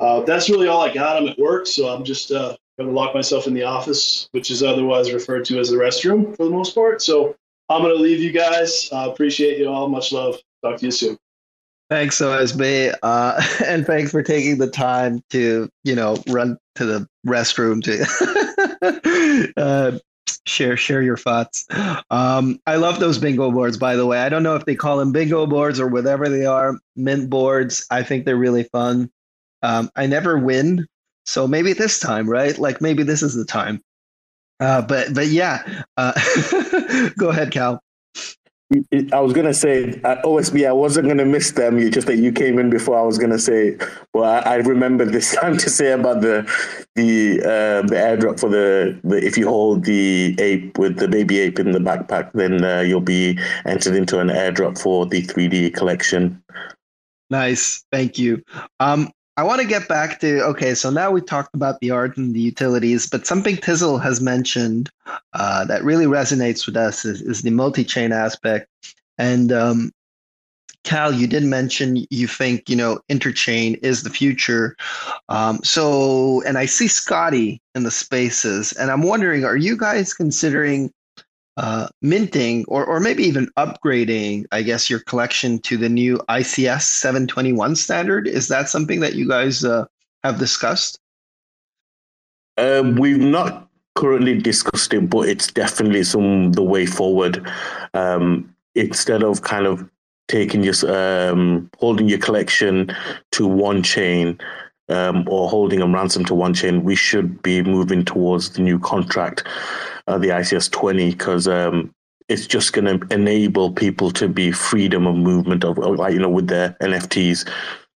[0.01, 1.23] uh, that's really all I got.
[1.23, 4.51] I'm at work, so I'm just uh, going to lock myself in the office, which
[4.51, 7.01] is otherwise referred to as the restroom for the most part.
[7.01, 7.37] So
[7.69, 8.89] I'm going to leave you guys.
[8.93, 9.89] I appreciate you all.
[9.89, 10.41] Much love.
[10.65, 11.19] Talk to you soon.
[11.91, 17.07] Thanks, OSB, uh, and thanks for taking the time to, you know, run to the
[17.27, 19.99] restroom to uh,
[20.47, 21.67] share share your thoughts.
[22.11, 24.21] Um, I love those bingo boards, by the way.
[24.21, 27.87] I don't know if they call them bingo boards or whatever they are, mint boards.
[27.91, 29.11] I think they're really fun.
[29.63, 30.87] Um, I never win,
[31.27, 32.57] so maybe this time, right?
[32.59, 33.81] Like maybe this is the time.
[34.61, 36.13] Uh, but but yeah, uh,
[37.19, 37.84] go ahead, Cal.
[39.13, 41.79] I was gonna say at OSB I wasn't gonna miss them.
[41.79, 43.77] You just that you came in before I was gonna say.
[44.13, 46.43] Well, I, I remember this time to say about the
[46.95, 51.41] the uh, the airdrop for the, the if you hold the ape with the baby
[51.41, 55.75] ape in the backpack, then uh, you'll be entered into an airdrop for the 3D
[55.75, 56.43] collection.
[57.31, 58.43] Nice, thank you.
[58.81, 60.75] Um, I want to get back to okay.
[60.75, 64.91] So now we talked about the art and the utilities, but something Tizzle has mentioned
[65.33, 68.69] uh, that really resonates with us is, is the multi-chain aspect.
[69.19, 69.93] And um,
[70.85, 74.77] Cal, you did mention you think you know interchain is the future.
[75.29, 80.15] Um, so, and I see Scotty in the spaces, and I'm wondering, are you guys
[80.15, 80.93] considering
[81.57, 86.83] uh, minting or, or maybe even upgrading, I guess, your collection to the new ICS
[86.83, 88.27] 721 standard.
[88.27, 89.85] Is that something that you guys uh,
[90.23, 90.99] have discussed?
[92.57, 97.47] Uh, we've not currently discussed it, but it's definitely some the way forward.
[97.95, 99.89] Um, instead of kind of
[100.29, 102.95] taking your um, holding your collection
[103.33, 104.39] to one chain
[104.89, 108.79] um, or holding a ransom to one chain, we should be moving towards the new
[108.79, 109.47] contract
[110.07, 111.91] uh, the ICS 20 because um,
[112.29, 116.31] it's just going to enable people to be freedom of movement of like you know
[116.31, 117.49] with their NFTs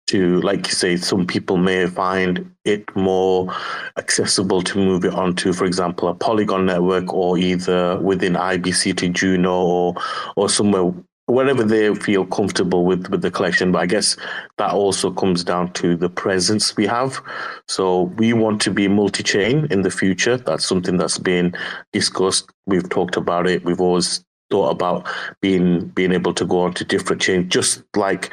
[0.08, 3.53] to like you say some people may find it more
[3.97, 9.10] accessible to move it onto for example a polygon network or either within ibc to
[9.10, 9.95] juno or
[10.38, 10.93] or somewhere
[11.28, 13.71] whenever they feel comfortable with with the collection.
[13.71, 14.17] But I guess
[14.57, 17.21] that also comes down to the presence we have.
[17.67, 20.38] So we want to be multi-chain in the future.
[20.38, 21.55] That's something that's been
[21.93, 22.49] discussed.
[22.65, 23.63] We've talked about it.
[23.63, 25.07] We've always thought about
[25.41, 28.32] being being able to go on to different chains, just like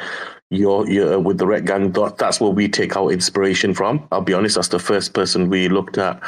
[0.51, 1.93] you're, you're with the Rekt Gang.
[2.17, 4.07] That's where we take our inspiration from.
[4.13, 4.57] I'll be honest.
[4.57, 6.23] That's the first person we looked at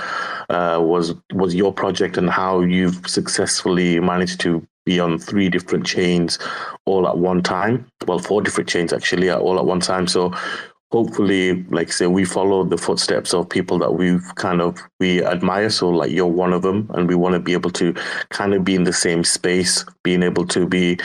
[0.49, 5.85] uh, was was your project and how you've successfully managed to be on three different
[5.85, 6.39] chains
[6.85, 7.87] all at one time.
[8.07, 10.07] Well, four different chains actually, all at one time.
[10.07, 10.33] So
[10.93, 15.71] hopefully, like say, we follow the footsteps of people that we've kind of we admire.
[15.71, 17.95] So like you're one of them, and we want to be able to
[18.31, 20.99] kind of be in the same space, being able to be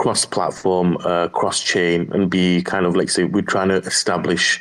[0.00, 4.58] cross-platform, uh, cross-chain, and be kind of like say we're trying to establish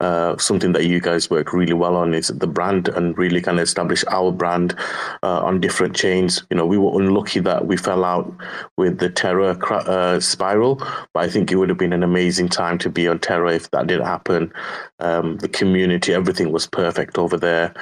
[0.00, 3.58] uh, something that you guys work really well on is the brand and really kind
[3.58, 4.74] of establish our brand
[5.22, 6.42] uh, on different chains.
[6.50, 8.34] You know, we were unlucky that we fell out
[8.76, 10.76] with the Terra uh, spiral,
[11.14, 13.70] but I think it would have been an amazing time to be on Terra if
[13.70, 14.52] that did happen.
[14.98, 17.72] Um, the community, everything was perfect over there.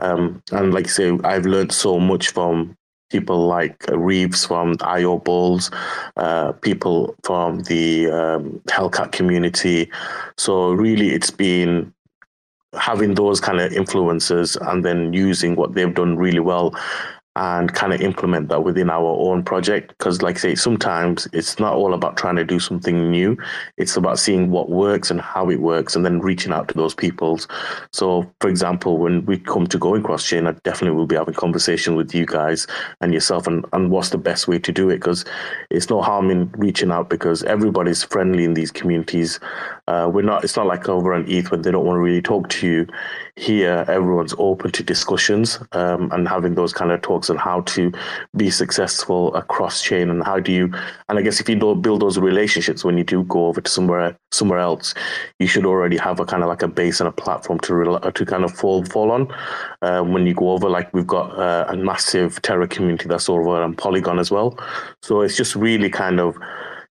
[0.00, 2.76] Um, and like I say, I've learned so much from
[3.10, 5.70] people like Reeves from IO Bulls,
[6.16, 9.90] uh, people from the um, Hellcat community.
[10.36, 11.92] So really, it's been
[12.74, 16.74] having those kind of influences and then using what they've done really well
[17.36, 19.88] and kind of implement that within our own project.
[19.88, 23.36] Because, like I say, sometimes it's not all about trying to do something new.
[23.76, 26.94] It's about seeing what works and how it works, and then reaching out to those
[26.94, 27.46] peoples.
[27.92, 31.34] So, for example, when we come to going cross chain, I definitely will be having
[31.34, 32.66] conversation with you guys
[33.02, 34.96] and yourself, and, and what's the best way to do it.
[34.96, 35.26] Because
[35.70, 39.38] it's no harm in reaching out because everybody's friendly in these communities.
[39.86, 40.44] Uh, we're not.
[40.44, 42.86] It's not like over on ETH when they don't want to really talk to you
[43.38, 47.92] here everyone's open to discussions um, and having those kind of talks on how to
[48.34, 50.72] be successful across chain and how do you
[51.10, 53.70] and i guess if you don't build those relationships when you do go over to
[53.70, 54.94] somewhere somewhere else
[55.38, 58.24] you should already have a kind of like a base and a platform to to
[58.24, 59.28] kind of fall fall on
[59.82, 63.62] um, when you go over like we've got uh, a massive terra community that's over
[63.62, 64.58] on polygon as well
[65.02, 66.38] so it's just really kind of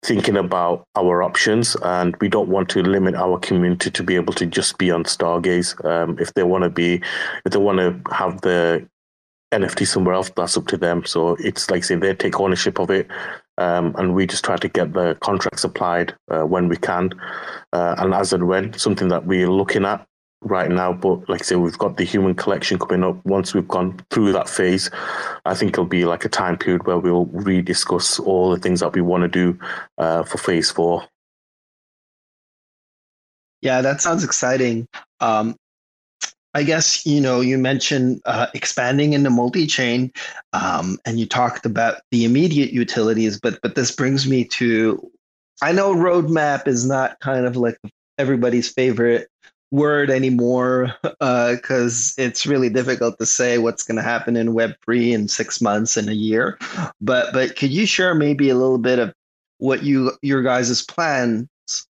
[0.06, 4.34] thinking about our options, and we don't want to limit our community to be able
[4.34, 5.84] to just be on Stargaze.
[5.84, 7.02] Um, if they want to be,
[7.46, 8.88] if they want to have the
[9.52, 11.06] NFT somewhere else, that's up to them.
[11.06, 13.08] So it's like say they take ownership of it,
[13.58, 17.12] um, and we just try to get the contracts applied uh, when we can,
[17.74, 20.06] uh, and as and when something that we're looking at
[20.46, 20.94] right now.
[20.94, 23.24] But like I say, we've got the human collection coming up.
[23.26, 24.90] Once we've gone through that phase,
[25.46, 28.94] I think it'll be like a time period where we'll rediscuss all the things that
[28.94, 29.60] we want to do
[29.98, 31.08] uh, for phase four.
[33.62, 34.88] Yeah, that sounds exciting.
[35.20, 35.56] Um,
[36.54, 40.12] I guess you know you mentioned uh, expanding into multi-chain,
[40.54, 43.40] um, and you talked about the immediate utilities.
[43.40, 45.12] But but this brings me to,
[45.62, 47.78] I know roadmap is not kind of like
[48.18, 49.28] everybody's favorite
[49.72, 55.12] word anymore because uh, it's really difficult to say what's going to happen in Web3
[55.12, 56.58] in six months and a year.
[57.02, 59.14] But but could you share maybe a little bit of
[59.58, 61.48] what you your guys' plans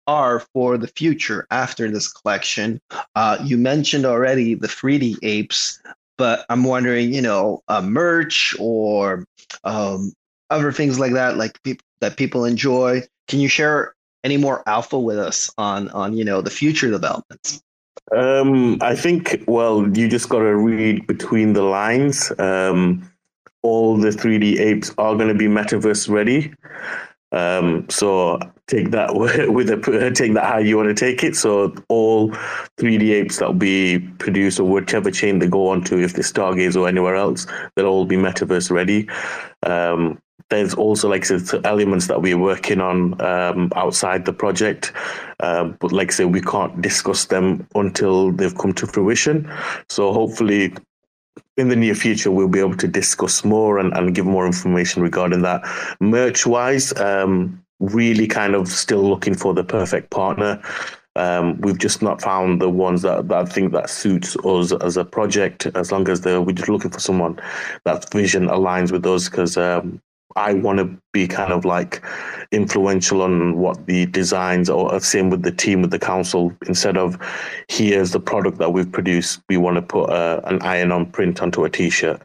[0.06, 2.80] are for the future after this collection?
[3.14, 5.80] Uh, you mentioned already the 3D apes,
[6.16, 9.26] but I'm wondering, you know, uh, merch or
[9.64, 10.12] um,
[10.50, 13.02] other things like that, like pe- that people enjoy.
[13.26, 13.93] Can you share
[14.24, 17.62] any more alpha with us on on you know the future developments?
[18.12, 22.32] Um, I think well, you just got to read between the lines.
[22.38, 23.08] Um,
[23.62, 26.52] all the 3D apes are going to be metaverse ready.
[27.32, 31.34] Um, so take that with a take that how you want to take it.
[31.34, 32.30] So all
[32.78, 36.86] 3D apes that'll be produced or whichever chain they go onto, if they're Stargaze or
[36.86, 39.08] anywhere else, they'll all be metaverse ready.
[39.64, 40.18] Um,
[40.50, 44.92] there's also like said, elements that we're working on um, outside the project,
[45.40, 49.50] uh, but like I said, we can't discuss them until they've come to fruition.
[49.88, 50.74] So hopefully,
[51.56, 55.02] in the near future, we'll be able to discuss more and, and give more information
[55.02, 55.62] regarding that.
[56.00, 60.62] Merch wise, um, really kind of still looking for the perfect partner.
[61.16, 64.96] Um, we've just not found the ones that, that I think that suits us as
[64.96, 65.66] a project.
[65.74, 67.40] As long as we're just looking for someone
[67.84, 70.00] that vision aligns with us, because um,
[70.36, 72.02] I want to be kind of like
[72.50, 76.52] influential on what the designs or same with the team with the council.
[76.66, 77.18] Instead of
[77.68, 81.40] here's the product that we've produced we want to put a, an iron on print
[81.40, 82.20] onto a t-shirt.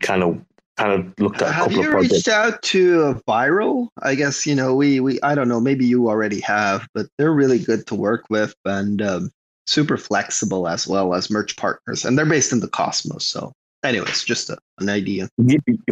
[0.00, 0.40] Kind of
[0.78, 1.92] kind of looked at a couple of projects.
[1.92, 3.88] have you reached out to viral?
[4.02, 7.34] I guess you know we we i don't know maybe you already have but they're
[7.34, 9.30] really good to work with and um,
[9.66, 13.52] super flexible as well as merch partners and they're based in the cosmos so
[13.84, 15.28] anyways, just a, an idea.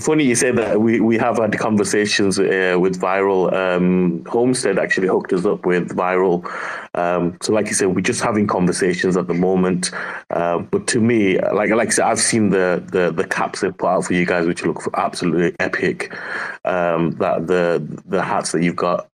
[0.01, 0.80] Funny you say that.
[0.80, 3.53] We, we have had conversations uh, with Viral.
[3.53, 6.45] Um, Homestead actually hooked us up with Viral.
[6.95, 9.91] Um, so, like you said, we're just having conversations at the moment.
[10.30, 13.76] Uh, but to me, like like I said, I've seen the the, the caps they've
[13.76, 16.14] put out for you guys, which look absolutely epic.
[16.64, 19.09] Um, that the the hats that you've got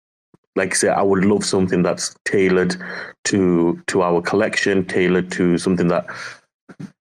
[0.55, 2.77] like I said, I would love something that's tailored
[3.25, 6.07] to to our collection, tailored to something that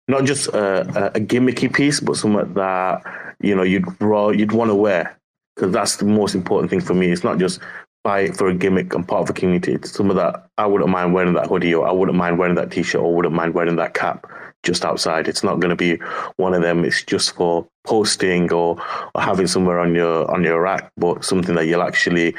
[0.07, 3.03] not just a, a gimmicky piece, but something that
[3.41, 5.17] you know you'd raw you'd want to wear
[5.55, 7.11] because that's the most important thing for me.
[7.11, 7.59] It's not just
[8.03, 9.73] buy it for a gimmick and part of a community.
[9.73, 12.55] It's some of that I wouldn't mind wearing that hoodie or I wouldn't mind wearing
[12.55, 14.25] that t-shirt or wouldn't mind wearing that cap
[14.63, 15.27] just outside.
[15.27, 15.97] It's not going to be
[16.37, 16.83] one of them.
[16.85, 18.81] It's just for posting or,
[19.15, 22.35] or having somewhere on your on your rack, but something that you'll actually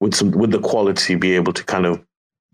[0.00, 2.02] with some with the quality be able to kind of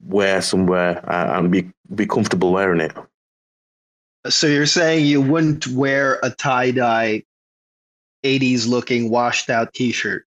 [0.05, 2.92] wear somewhere uh, and be be comfortable wearing it.
[4.29, 7.25] So you're saying you wouldn't wear a tie dye,
[8.25, 10.27] '80s looking washed out T-shirt?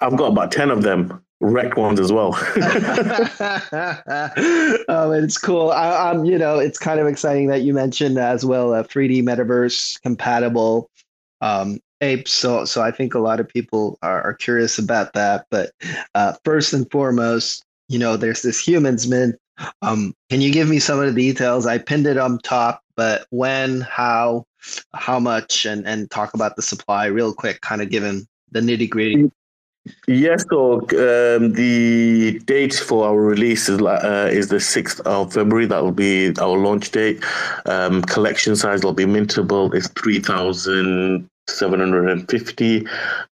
[0.00, 2.34] I've got about ten of them, Rekt ones as well.
[4.88, 5.70] oh, it's cool.
[5.70, 9.22] I, am you know, it's kind of exciting that you mentioned as well a 3D
[9.22, 10.88] metaverse compatible
[11.42, 12.32] um, apes.
[12.32, 15.46] So, so I think a lot of people are, are curious about that.
[15.50, 15.72] But
[16.14, 19.36] uh, first and foremost, you know, there's this humans mint.
[19.82, 21.66] Um, can you give me some of the details?
[21.66, 24.46] I pinned it on top but when, how,
[24.94, 28.90] how much, and and talk about the supply real quick, kind of given the nitty
[28.90, 29.30] gritty.
[30.08, 35.66] Yes, so um, the date for our release is uh, is the sixth of February.
[35.66, 37.24] That will be our launch date.
[37.66, 39.72] Um, collection size will be mintable.
[39.72, 42.84] It's three thousand seven hundred and fifty,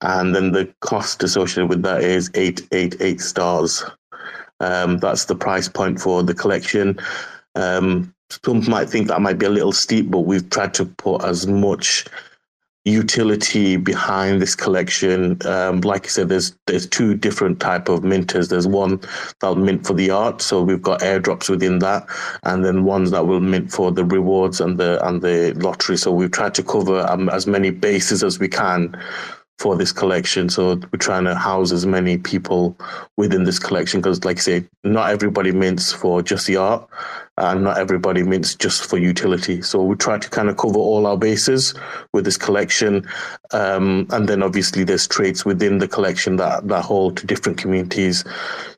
[0.02, 3.82] and then the cost associated with that is eight eight eight stars.
[4.60, 7.00] Um, that's the price point for the collection.
[7.56, 11.22] Um, some might think that might be a little steep, but we've tried to put
[11.22, 12.06] as much
[12.84, 15.38] utility behind this collection.
[15.46, 18.48] Um, like I said, there's there's two different type of minters.
[18.48, 19.00] There's one
[19.40, 22.06] that'll mint for the art, so we've got airdrops within that,
[22.42, 25.96] and then ones that will mint for the rewards and the and the lottery.
[25.96, 28.96] So we've tried to cover um, as many bases as we can
[29.58, 30.48] for this collection.
[30.48, 32.76] So we're trying to house as many people
[33.16, 36.88] within this collection because, like I say, not everybody mints for just the art
[37.38, 39.62] and not everybody mints just for utility.
[39.62, 41.74] So we try to kind of cover all our bases
[42.12, 43.08] with this collection.
[43.52, 48.24] Um, and then obviously there's traits within the collection that, that hold to different communities.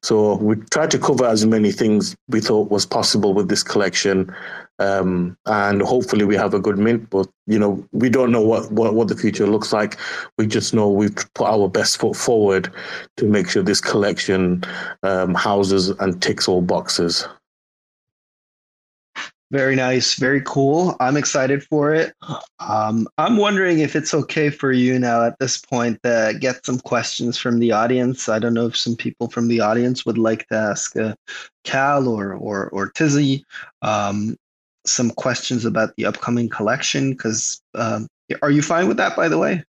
[0.03, 4.35] So we tried to cover as many things we thought was possible with this collection.
[4.79, 8.71] Um, and hopefully we have a good mint, but you know, we don't know what,
[8.73, 9.97] what, what the future looks like.
[10.37, 12.71] We just know we've put our best foot forward
[13.17, 14.65] to make sure this collection
[15.03, 17.27] um, houses and ticks all boxes.
[19.53, 20.97] Very nice, very cool.
[20.99, 22.13] I'm excited for it.
[22.59, 26.81] Um, I'm wondering if it's okay for you now at this point to get some
[26.81, 28.29] questions from the audience.
[28.29, 31.15] I don't know if some people from the audience would like to ask uh,
[31.63, 33.45] Cal or or or Tizzle
[33.83, 34.37] um,
[34.87, 37.13] some questions about the upcoming collection.
[37.13, 38.09] Because um,
[38.43, 39.17] are you fine with that?
[39.17, 39.65] By the way.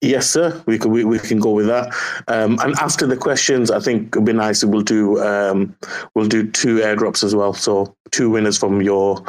[0.00, 0.62] Yes, sir.
[0.66, 1.94] We can we, we can go with that.
[2.28, 4.62] Um, and after the questions, I think it'd be nice.
[4.64, 5.74] We'll do um,
[6.14, 7.54] we'll do two airdrops as well.
[7.54, 9.22] So two winners from your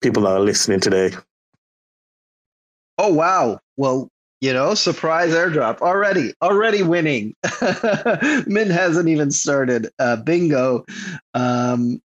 [0.00, 1.12] people that are listening today.
[2.98, 3.58] Oh wow!
[3.76, 4.08] Well,
[4.40, 7.34] you know, surprise airdrop already, already winning.
[8.46, 9.88] Min hasn't even started.
[9.98, 10.84] Uh, bingo.
[11.32, 12.02] Um,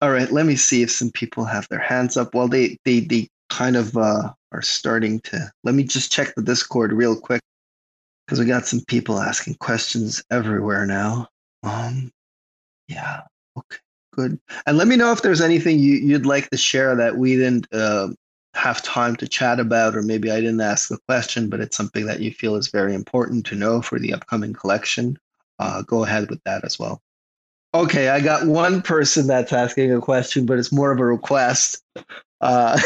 [0.00, 2.34] all right, let me see if some people have their hands up.
[2.34, 5.50] Well, they they they kind of uh, are starting to.
[5.64, 7.42] Let me just check the Discord real quick
[8.26, 11.28] because we got some people asking questions everywhere now.
[11.62, 12.12] Um,
[12.88, 13.22] yeah,
[13.58, 13.78] okay,
[14.14, 14.40] good.
[14.66, 17.66] And let me know if there's anything you, you'd like to share that we didn't
[17.72, 18.08] uh,
[18.54, 22.06] have time to chat about, or maybe I didn't ask the question, but it's something
[22.06, 25.18] that you feel is very important to know for the upcoming collection.
[25.58, 27.02] Uh, go ahead with that as well.
[27.72, 31.82] Okay, I got one person that's asking a question, but it's more of a request.
[32.40, 32.76] Uh,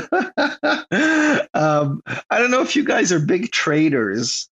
[1.52, 4.48] um, I don't know if you guys are big traders,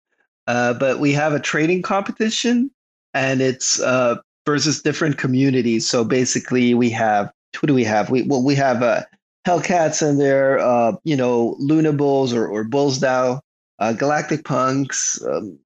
[0.48, 2.72] uh, but we have a trading competition,
[3.14, 4.16] and it's uh,
[4.48, 5.88] versus different communities.
[5.88, 8.10] So basically, we have who do we have?
[8.10, 9.04] We well, we have uh,
[9.46, 13.40] Hellcats and their uh, you know Luna Bulls or or Bulls DAO,
[13.78, 15.60] uh, Galactic Punks, um,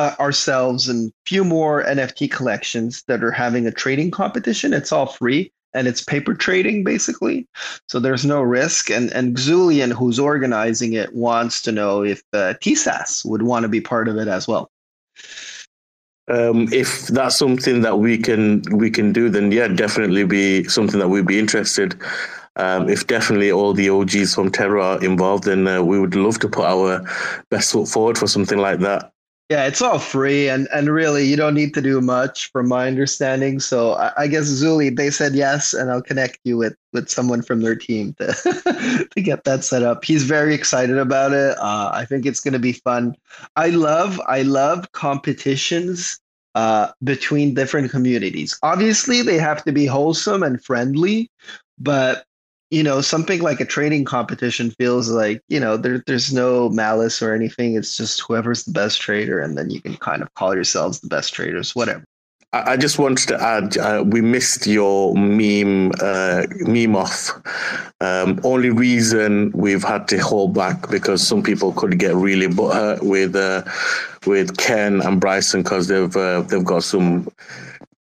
[0.00, 4.72] uh, ourselves, and few more NFT collections that are having a trading competition.
[4.72, 7.46] It's all free and it's paper trading basically.
[7.88, 8.90] So there's no risk.
[8.90, 13.68] And and Xulian, who's organizing it, wants to know if uh, TSAS would want to
[13.68, 14.70] be part of it as well.
[16.28, 20.98] Um, if that's something that we can we can do, then yeah, definitely be something
[21.00, 21.94] that we'd be interested.
[22.56, 26.38] um, if definitely all the OGs from Terra are involved, then uh, we would love
[26.40, 27.04] to put our
[27.50, 29.12] best foot forward for something like that.
[29.50, 32.86] Yeah, it's all free, and and really, you don't need to do much, from my
[32.86, 33.58] understanding.
[33.58, 37.42] So I, I guess Zuli, they said yes, and I'll connect you with with someone
[37.42, 38.26] from their team to
[39.10, 40.04] to get that set up.
[40.04, 41.58] He's very excited about it.
[41.58, 43.16] Uh, I think it's going to be fun.
[43.56, 46.20] I love I love competitions
[46.54, 48.56] uh, between different communities.
[48.62, 51.28] Obviously, they have to be wholesome and friendly,
[51.76, 52.24] but
[52.70, 57.20] you know, something like a trading competition feels like, you know, there, there's no malice
[57.20, 57.74] or anything.
[57.74, 61.08] It's just whoever's the best trader, and then you can kind of call yourselves the
[61.08, 62.04] best traders, whatever.
[62.52, 67.30] I just wanted to add, uh, we missed your meme, uh, meme off.
[68.00, 73.02] Um, only reason we've had to hold back because some people could get really butthurt
[73.02, 73.62] with uh,
[74.26, 77.28] with Ken and Bryson because they've uh, they've got some.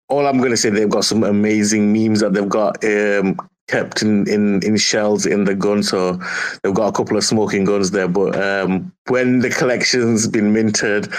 [0.08, 3.38] All I'm going to say, they've got some amazing memes that they've got um,
[3.68, 5.82] kept in, in, in shells in the gun.
[5.82, 6.20] So
[6.62, 8.08] they've got a couple of smoking guns there.
[8.08, 11.12] But um, when the collection's been minted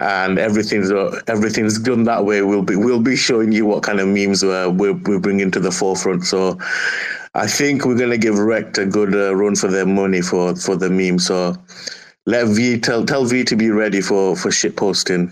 [0.00, 0.90] and everything's
[1.26, 4.70] everything's done that way, we'll be we'll be showing you what kind of memes we're
[4.70, 6.24] we're, we're bringing to the forefront.
[6.24, 6.58] So.
[7.32, 10.74] I think we're gonna give Rekt a good uh, run for their money for, for
[10.74, 11.20] the meme.
[11.20, 11.56] So
[12.26, 15.30] let V tell tell V to be ready for for shit posting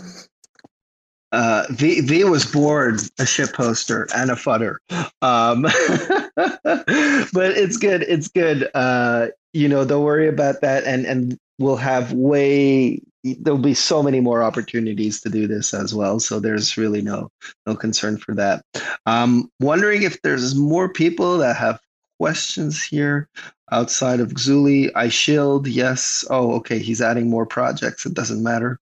[1.32, 4.80] uh, v, v was bored a ship poster and a footer.
[5.22, 5.62] Um,
[6.34, 8.02] but it's good.
[8.02, 8.68] It's good.
[8.74, 10.84] Uh, you know, don't worry about that.
[10.84, 15.94] And, and we'll have way, there'll be so many more opportunities to do this as
[15.94, 16.20] well.
[16.20, 17.30] So there's really no,
[17.66, 18.62] no concern for that.
[19.06, 21.80] Um, wondering if there's more people that have
[22.18, 23.28] questions here
[23.70, 24.90] outside of Zuli.
[24.94, 25.66] I shield.
[25.66, 26.24] Yes.
[26.30, 26.78] Oh, okay.
[26.78, 28.06] He's adding more projects.
[28.06, 28.78] It doesn't matter.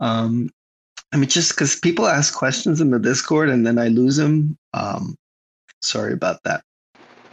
[0.00, 0.50] Um,
[1.16, 4.58] I mean, just because people ask questions in the Discord and then I lose them.
[4.74, 5.16] Um,
[5.80, 6.62] sorry about that.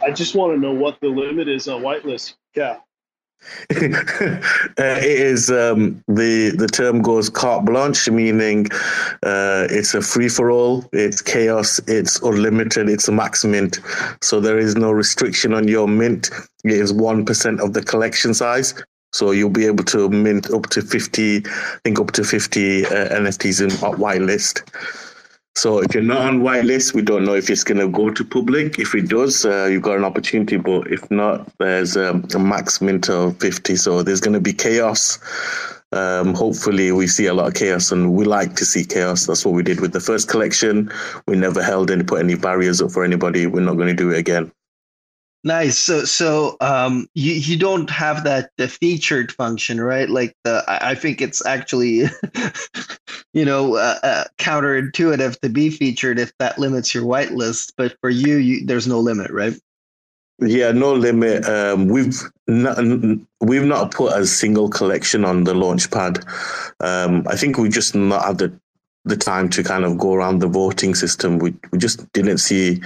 [0.02, 2.32] I just want to know what the limit is on whitelist.
[2.56, 2.78] Yeah.
[3.70, 3.76] uh,
[4.78, 8.68] it is um, the the term goes carte blanche, meaning
[9.22, 10.88] uh, it's a free for all.
[10.94, 11.78] It's chaos.
[11.86, 12.88] It's unlimited.
[12.88, 13.80] It's a max mint.
[14.22, 16.30] So there is no restriction on your mint.
[16.64, 18.72] It is one percent of the collection size.
[19.14, 22.88] So you'll be able to mint up to 50, I think up to 50 uh,
[22.88, 24.68] NFTs in whitelist.
[25.54, 28.24] So if you're not on whitelist, we don't know if it's going to go to
[28.24, 28.80] public.
[28.80, 30.56] If it does, uh, you've got an opportunity.
[30.56, 33.76] But if not, there's um, a max mint of 50.
[33.76, 35.20] So there's going to be chaos.
[35.92, 39.26] Um, hopefully, we see a lot of chaos, and we like to see chaos.
[39.26, 40.90] That's what we did with the first collection.
[41.28, 43.46] We never held any, put any barriers up for anybody.
[43.46, 44.50] We're not going to do it again.
[45.46, 45.78] Nice.
[45.78, 50.08] So, so um, you you don't have that the featured function, right?
[50.08, 52.04] Like the I, think it's actually,
[53.34, 57.74] you know, uh, uh, counterintuitive to be featured if that limits your whitelist.
[57.76, 59.54] But for you, you there's no limit, right?
[60.38, 61.46] Yeah, no limit.
[61.46, 62.18] Um, we've
[62.48, 62.78] not
[63.42, 66.24] we've not put a single collection on the launch pad.
[66.80, 68.60] Um, I think we just not had the
[69.04, 71.38] the time to kind of go around the voting system.
[71.38, 72.80] We we just didn't see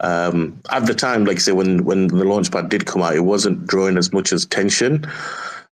[0.00, 3.20] um, at the time, like I say, when when the launchpad did come out, it
[3.20, 4.46] wasn't drawing as much as.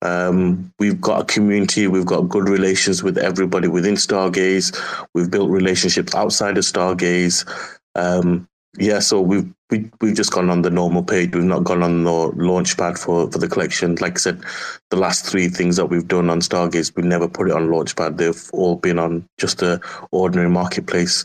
[0.02, 4.74] Um, we've got a community, we've got good relations with everybody within Stargaze.
[5.14, 7.46] We've built relationships outside of Stargaze.
[7.94, 8.48] Um,
[8.78, 11.34] yeah, so we've we, we've just gone on the normal page.
[11.34, 13.96] We've not gone on the launchpad for, for the collection.
[13.96, 14.42] Like I said,
[14.90, 18.16] the last three things that we've done on Stargaze, we've never put it on launchpad.
[18.16, 19.80] They've all been on just a
[20.10, 21.24] ordinary marketplace.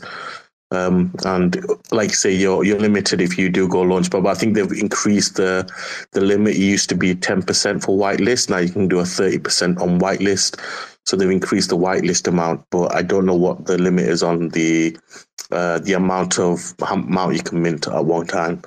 [0.72, 4.24] Um, and like I say, you're you're limited if you do go launchpad.
[4.24, 5.68] But I think they've increased the
[6.12, 6.56] the limit.
[6.56, 8.50] It used to be ten percent for whitelist.
[8.50, 10.60] Now you can do a thirty percent on whitelist.
[11.04, 14.48] So they've increased the whitelist amount, but I don't know what the limit is on
[14.48, 14.98] the
[15.50, 18.62] uh, the amount of amount you can mint at one time.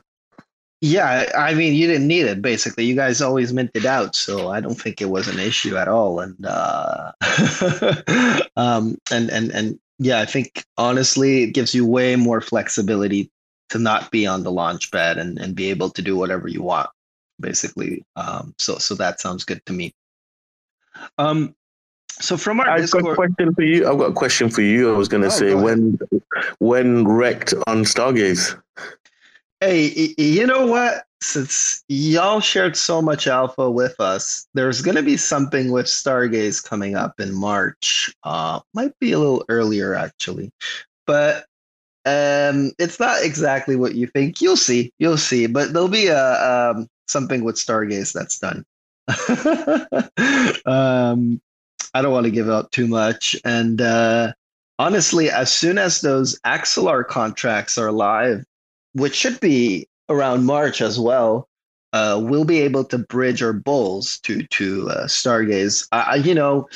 [0.81, 2.41] Yeah, I mean, you didn't need it.
[2.41, 5.89] Basically, you guys always minted out, so I don't think it was an issue at
[5.89, 6.22] all.
[6.22, 7.11] And uh,
[8.56, 13.30] um, and and and yeah, I think honestly, it gives you way more flexibility
[13.69, 16.64] to not be on the launch pad and and be able to do whatever you
[16.64, 16.89] want,
[17.41, 18.06] basically.
[18.15, 19.93] Um, so so that sounds good to me.
[21.18, 21.56] Um,
[22.20, 23.90] so from our I've Discord, got a question for you.
[23.90, 24.94] I've got a question for you.
[24.94, 26.00] I was going to oh, say when
[26.60, 28.60] when Rekt on Stargaze.
[29.62, 31.06] Hey, you know what?
[31.22, 36.64] Since y'all shared so much alpha with us, there's going to be something with Stargaze
[36.64, 38.14] coming up in March.
[38.24, 40.52] Uh, might be a little earlier actually,
[41.06, 41.46] but
[42.06, 44.41] um, it's not exactly what you think.
[44.41, 44.94] You'll see.
[44.98, 45.48] You'll see.
[45.48, 48.66] But there'll be a um, something with Stargaze that's done.
[50.66, 51.41] um,
[51.94, 53.36] I don't want to give out too much.
[53.44, 54.34] And uh,
[54.78, 58.44] honestly, as soon as those Axelar contracts are live,
[58.94, 61.48] which should be around March as well,
[61.91, 65.88] uh, we'll be able to bridge our bowls to to uh, Stargaze.
[65.91, 66.68] Uh, you know,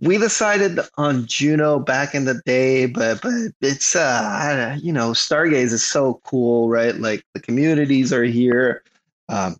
[0.00, 5.72] we decided on Juno back in the day, but but it's uh you know Stargaze
[5.72, 6.94] is so cool, right?
[6.94, 8.82] Like the communities are here.
[9.28, 9.56] Um,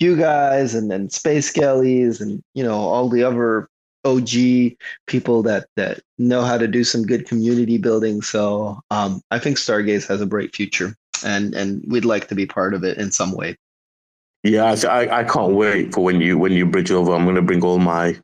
[0.00, 3.68] you guys and then Space Skellies and you know all the other
[4.06, 4.76] OG
[5.06, 8.22] people that that know how to do some good community building.
[8.22, 12.46] So um, I think Stargaze has a bright future, and and we'd like to be
[12.46, 13.56] part of it in some way.
[14.42, 17.12] Yeah, I, I can't wait for when you when you bridge over.
[17.12, 18.16] I'm going to bring all my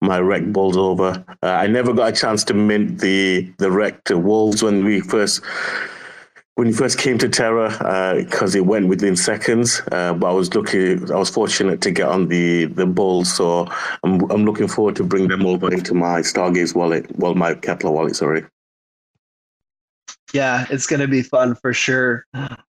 [0.00, 1.24] my Rekt balls over.
[1.42, 5.40] Uh, I never got a chance to mint the the Rekt wolves when we first
[6.58, 7.68] when you first came to Terra
[8.18, 9.80] because uh, it went within seconds.
[9.92, 13.68] Uh, but I was lucky, I was fortunate to get on the the bulls, so
[14.02, 17.92] I'm I'm looking forward to bring them over into my Stargaze wallet, well, my Keplr
[17.92, 18.44] wallet, sorry.
[20.32, 22.26] Yeah, it's going to be fun for sure.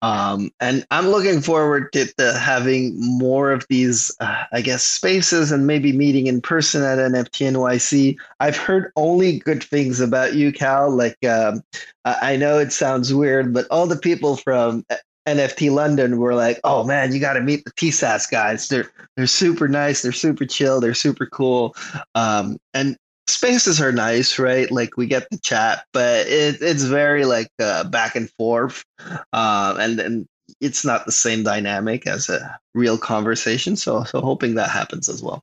[0.03, 5.67] Um, and I'm looking forward to, having more of these, uh, I guess, spaces and
[5.67, 8.17] maybe meeting in person at NFT NYC.
[8.39, 10.91] I've heard only good things about you, Cal.
[10.91, 11.63] Like, um,
[12.05, 14.85] I know it sounds weird, but all the people from
[15.27, 18.69] NFT London were like, "Oh man, you got to meet the TSAS guys.
[18.69, 20.03] They're they're super nice.
[20.03, 20.81] They're super chill.
[20.81, 21.75] They're super cool."
[22.15, 22.97] Um, and
[23.31, 24.71] spaces are nice, right?
[24.71, 28.85] Like we get the chat, but it, it's very like uh, back and forth,
[29.33, 30.29] um, and then
[30.61, 33.77] it's not the same dynamic as a real conversation.
[33.77, 35.43] So, so hoping that happens as well.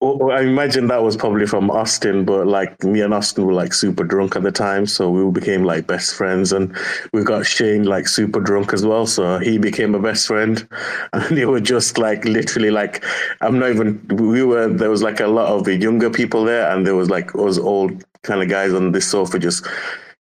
[0.00, 4.04] I imagine that was probably from Austin, but like me and Austin were like super
[4.04, 6.76] drunk at the time, so we became like best friends, and
[7.12, 10.68] we got Shane like super drunk as well, so he became a best friend,
[11.12, 13.04] and they were just like literally like
[13.40, 16.70] I'm not even we were there was like a lot of the younger people there,
[16.70, 19.66] and there was like us old kind of guys on this sofa just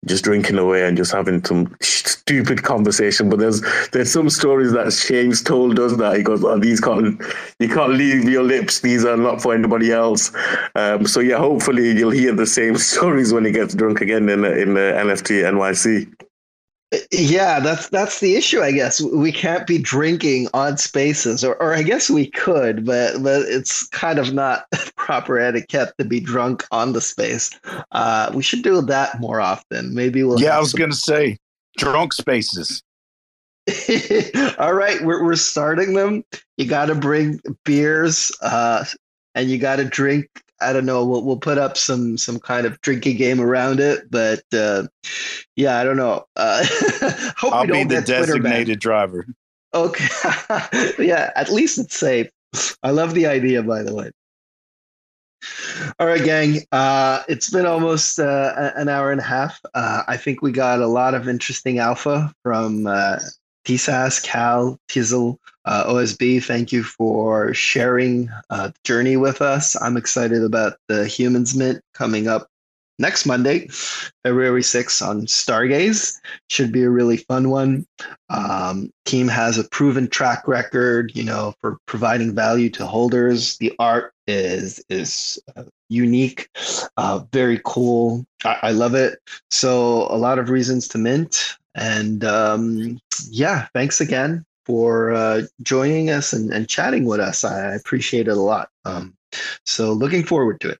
[0.06, 3.28] just drinking away and just having some stupid conversation.
[3.28, 7.20] But there's there's some stories that Shane's told us that he goes, "Oh, these can't
[7.58, 8.80] you can't leave your lips.
[8.80, 10.32] These are not for anybody else."
[10.74, 14.44] Um, so yeah, hopefully you'll hear the same stories when he gets drunk again in
[14.44, 16.12] in the NFT NYC.
[17.10, 18.60] Yeah, that's that's the issue.
[18.60, 23.22] I guess we can't be drinking on spaces, or, or I guess we could, but
[23.22, 24.64] but it's kind of not
[24.96, 27.50] proper etiquette to be drunk on the space.
[27.92, 29.94] Uh, we should do that more often.
[29.94, 30.40] Maybe we'll.
[30.40, 30.80] Yeah, I was some...
[30.80, 31.38] gonna say
[31.78, 32.82] drunk spaces.
[34.58, 36.24] All right, we're we're starting them.
[36.56, 38.84] You got to bring beers, uh,
[39.34, 40.28] and you got to drink
[40.64, 41.04] I don't know.
[41.04, 44.84] We'll we'll put up some some kind of drinking game around it, but uh,
[45.56, 46.24] yeah, I don't know.
[46.36, 46.64] Uh,
[47.36, 49.26] hope I'll be the designated driver.
[49.74, 50.06] Okay,
[50.98, 52.28] yeah, at least it's safe.
[52.82, 54.10] I love the idea, by the way.
[55.98, 56.60] All right, gang.
[56.72, 59.60] Uh, it's been almost uh, an hour and a half.
[59.74, 62.86] Uh, I think we got a lot of interesting alpha from
[63.68, 69.80] uh, Cal, Tizzle, uh, OSB, thank you for sharing uh, the journey with us.
[69.80, 72.48] I'm excited about the Humans Mint coming up
[72.98, 73.66] next Monday,
[74.22, 76.20] February 6th on Stargaze.
[76.50, 77.86] Should be a really fun one.
[78.28, 83.56] Um, team has a proven track record, you know, for providing value to holders.
[83.58, 86.48] The art is is uh, unique,
[86.96, 88.24] uh, very cool.
[88.44, 89.18] I, I, love it.
[89.50, 91.56] So a lot of reasons to mint.
[91.74, 93.00] And um,
[93.30, 97.44] yeah, thanks again for uh, joining us and, and chatting with us.
[97.44, 98.70] I appreciate it a lot.
[98.84, 99.14] Um,
[99.66, 100.78] so looking forward to it.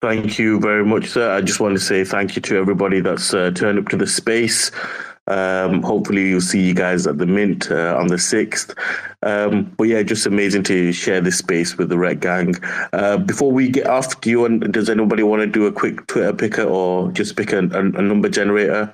[0.00, 1.30] Thank you very much, sir.
[1.30, 4.06] I just want to say thank you to everybody that's uh, turned up to the
[4.06, 4.70] space.
[5.26, 8.74] Um, hopefully, you'll see you guys at the Mint uh, on the 6th.
[9.22, 12.54] Um, but yeah, just amazing to share this space with the Rekt Gang.
[12.94, 16.06] Uh, before we get off, do you want, does anybody want to do a quick
[16.06, 18.92] Twitter picker or just pick a, a, a number generator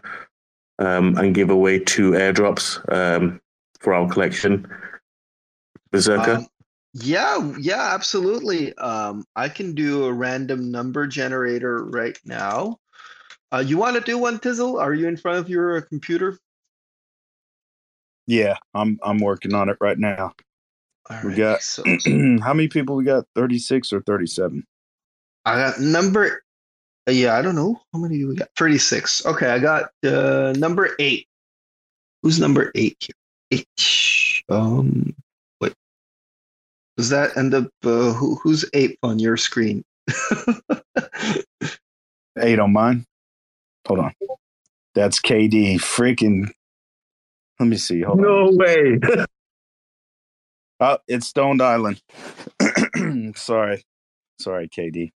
[0.79, 3.41] um, and give away two airdrops um,
[3.81, 4.67] for our collection.
[5.91, 6.33] Berserker?
[6.33, 6.47] Um,
[6.95, 8.75] yeah, yeah, absolutely.
[8.79, 12.79] Um, I can do a random number generator right now.
[13.53, 14.81] Uh, you want to do one, Tizzle?
[14.81, 16.39] Are you in front of your uh, computer?
[18.27, 20.33] Yeah, I'm I'm working on it right now.
[21.09, 21.85] All we right, got so,
[22.43, 23.25] how many people we got?
[23.37, 24.67] 36 or 37?
[25.45, 26.43] I got number
[27.13, 27.81] yeah, I don't know.
[27.93, 28.49] How many do we got?
[28.57, 29.27] 36.
[29.27, 31.27] Okay, I got uh, number eight.
[32.23, 33.15] Who's number eight here?
[33.53, 34.43] Eight.
[34.49, 35.15] Um,
[35.61, 35.73] wait.
[36.97, 39.85] Does that end up, uh, who, who's eight on your screen?
[42.39, 43.05] eight on mine?
[43.87, 44.13] Hold on.
[44.95, 45.77] That's KD.
[45.77, 46.51] Freaking.
[47.61, 48.03] Let me see.
[48.03, 48.57] Hold no on.
[48.57, 48.99] way.
[50.81, 52.03] oh, it's Stoned Island.
[53.37, 53.85] Sorry.
[54.41, 55.13] Sorry, KD.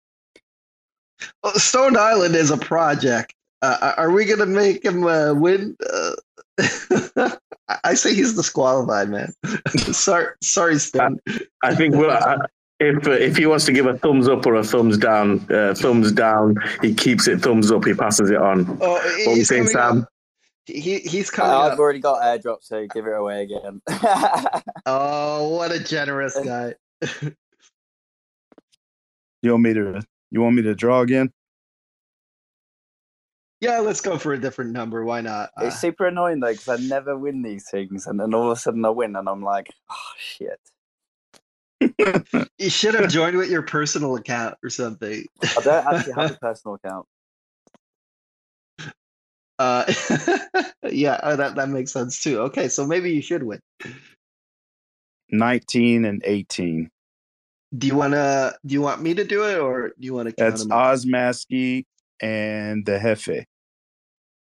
[1.54, 3.34] Stone Island is a project.
[3.62, 5.76] Uh, are we going to make him uh, win?
[5.92, 6.12] Uh,
[7.84, 9.32] I say he's disqualified, man.
[9.76, 11.18] sorry, sorry, Stan.
[11.62, 12.36] I think we'll, I,
[12.80, 15.74] if uh, if he wants to give a thumbs up or a thumbs down, uh,
[15.74, 17.84] thumbs down, he keeps it thumbs up.
[17.84, 18.78] He passes it on.
[18.80, 20.02] Oh, What are you saying, Sam?
[20.02, 20.08] up.
[20.66, 21.78] He he's coming Uh, I've up.
[21.78, 23.80] already got airdrop, so give it away again.
[24.86, 26.74] Oh, what a generous guy.
[29.42, 30.02] You want me to?
[30.30, 31.32] You want me to draw again?
[33.60, 35.04] Yeah, let's go for a different number.
[35.04, 35.50] Why not?
[35.60, 38.56] Uh, it's super annoying though because I never win these things, and then all of
[38.56, 40.60] a sudden I win, and I'm like, oh shit.
[42.58, 45.24] you should have joined with your personal account or something.
[45.42, 47.06] I don't actually have a personal account.
[49.58, 49.84] Uh,
[50.90, 52.40] yeah, oh, that that makes sense too.
[52.42, 53.60] Okay, so maybe you should win.
[55.30, 56.90] Nineteen and eighteen.
[57.76, 58.54] Do you wanna?
[58.64, 60.70] Do you want me to do it, or do you want to That's them?
[60.70, 61.84] Ozmasky
[62.20, 63.44] and the Hefe.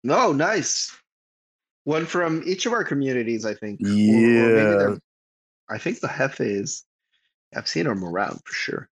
[0.03, 0.91] No, nice.
[1.85, 3.81] One from each of our communities, I think.
[3.81, 4.95] Or- or maybe Yeah.
[5.69, 6.83] I think the Hefe is.
[7.55, 8.89] I've seen them around for sure.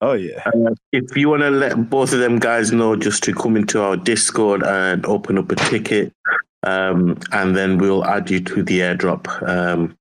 [0.00, 0.42] Oh yeah.
[0.46, 3.80] Uh, if you want to let both of them guys know just to come into
[3.80, 6.12] our Discord and open up a ticket,
[6.64, 9.26] um, and then we'll add you to the airdrop.
[9.48, 9.96] Um,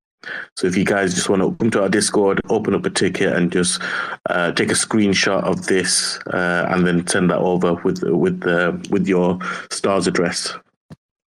[0.56, 3.34] so if you guys just want to come to our Discord, open up a ticket,
[3.34, 3.82] and just
[4.30, 8.74] uh, take a screenshot of this, uh, and then send that over with with uh,
[8.90, 9.40] with your
[9.70, 10.54] stars address.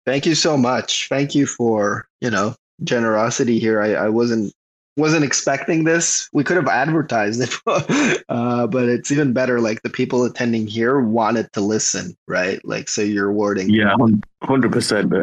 [0.05, 1.07] Thank you so much.
[1.09, 3.81] Thank you for you know generosity here.
[3.81, 4.53] I, I wasn't
[4.97, 6.29] wasn't expecting this.
[6.33, 9.61] We could have advertised it, uh, but it's even better.
[9.61, 12.63] Like the people attending here wanted to listen, right?
[12.65, 13.69] Like so, you're awarding.
[13.69, 13.95] Yeah,
[14.43, 15.13] hundred percent.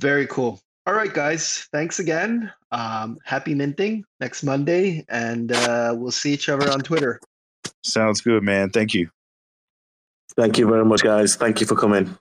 [0.00, 0.60] Very cool.
[0.86, 1.68] All right, guys.
[1.72, 2.52] Thanks again.
[2.70, 7.20] Um, happy minting next Monday, and uh, we'll see each other on Twitter.
[7.82, 8.70] Sounds good, man.
[8.70, 9.10] Thank you.
[10.36, 11.34] Thank you very much, guys.
[11.34, 12.16] Thank you for coming.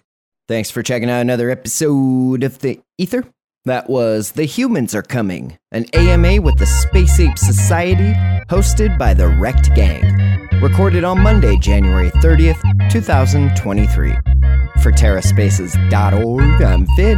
[0.48, 3.26] Thanks for checking out another episode of The Ether.
[3.66, 8.14] That was The Humans Are Coming, an AMA with the Space Ape Society,
[8.48, 10.50] hosted by the Rekt Gang.
[10.62, 12.62] Recorded on Monday, January 30th,
[12.92, 14.12] 2023.
[14.82, 17.18] For TerraSpaces.org, I'm Fid.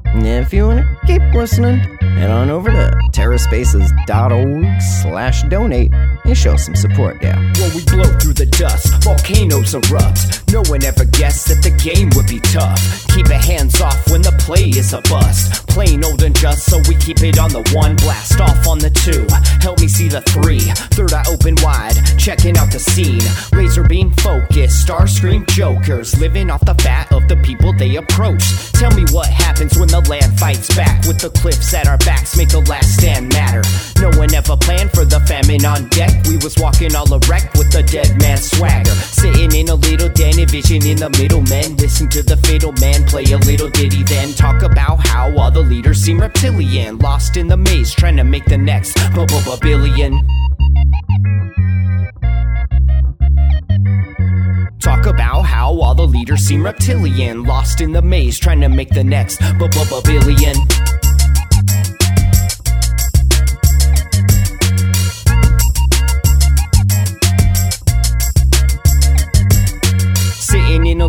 [0.13, 6.37] And if you want to keep listening, head on over to TerraSpaces.org slash donate and
[6.37, 7.35] show some support there.
[7.35, 10.51] When we blow through the dust, volcanoes erupt.
[10.51, 13.07] No one ever guessed that the game would be tough.
[13.15, 15.67] Keep your hands off when the play is a bust.
[15.67, 17.95] Plain old and just, so we keep it on the one.
[17.95, 19.25] Blast off on the two.
[19.61, 20.59] Help me see the three.
[20.91, 23.21] Third eye open wide, checking out the scene.
[23.57, 26.19] Razor beam focus, star scream jokers.
[26.19, 28.43] Living off the fat of the people they approach.
[28.73, 31.05] Tell me what happens when the land fights back.
[31.05, 33.61] With the cliffs at our backs, make the last stand matter.
[33.99, 36.11] No one ever planned for the famine on deck.
[36.27, 38.91] We was walking all erect with the dead man swagger.
[38.91, 41.77] Sitting in a little den, envisioning the middlemen.
[41.77, 45.61] Listen to the fatal man play a little ditty, then talk about how all the
[45.61, 46.97] leaders seem reptilian.
[46.97, 48.97] Lost in the maze, trying to make the next
[49.61, 50.19] billion.
[54.91, 57.43] Talk about how all the leaders seem reptilian.
[57.43, 59.61] Lost in the maze, trying to make the next billion.
[59.63, 61.00] Sitting in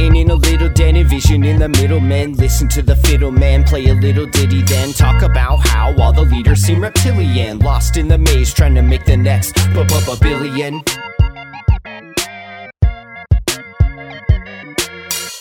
[0.00, 2.32] Sitting in a little den, envisioning the middlemen.
[2.32, 6.22] Listen to the fiddle man play a little ditty, then talk about how all the
[6.22, 7.58] leaders seem reptilian.
[7.58, 10.82] Lost in the maze, trying to make the next billion.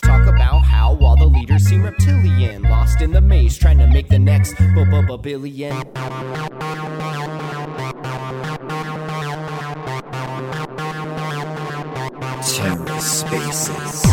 [0.03, 2.63] Talk about how all the leaders seem reptilian.
[2.63, 4.55] Lost in the maze, trying to make the next
[5.23, 5.71] billion.
[12.41, 14.09] TerraSpaces.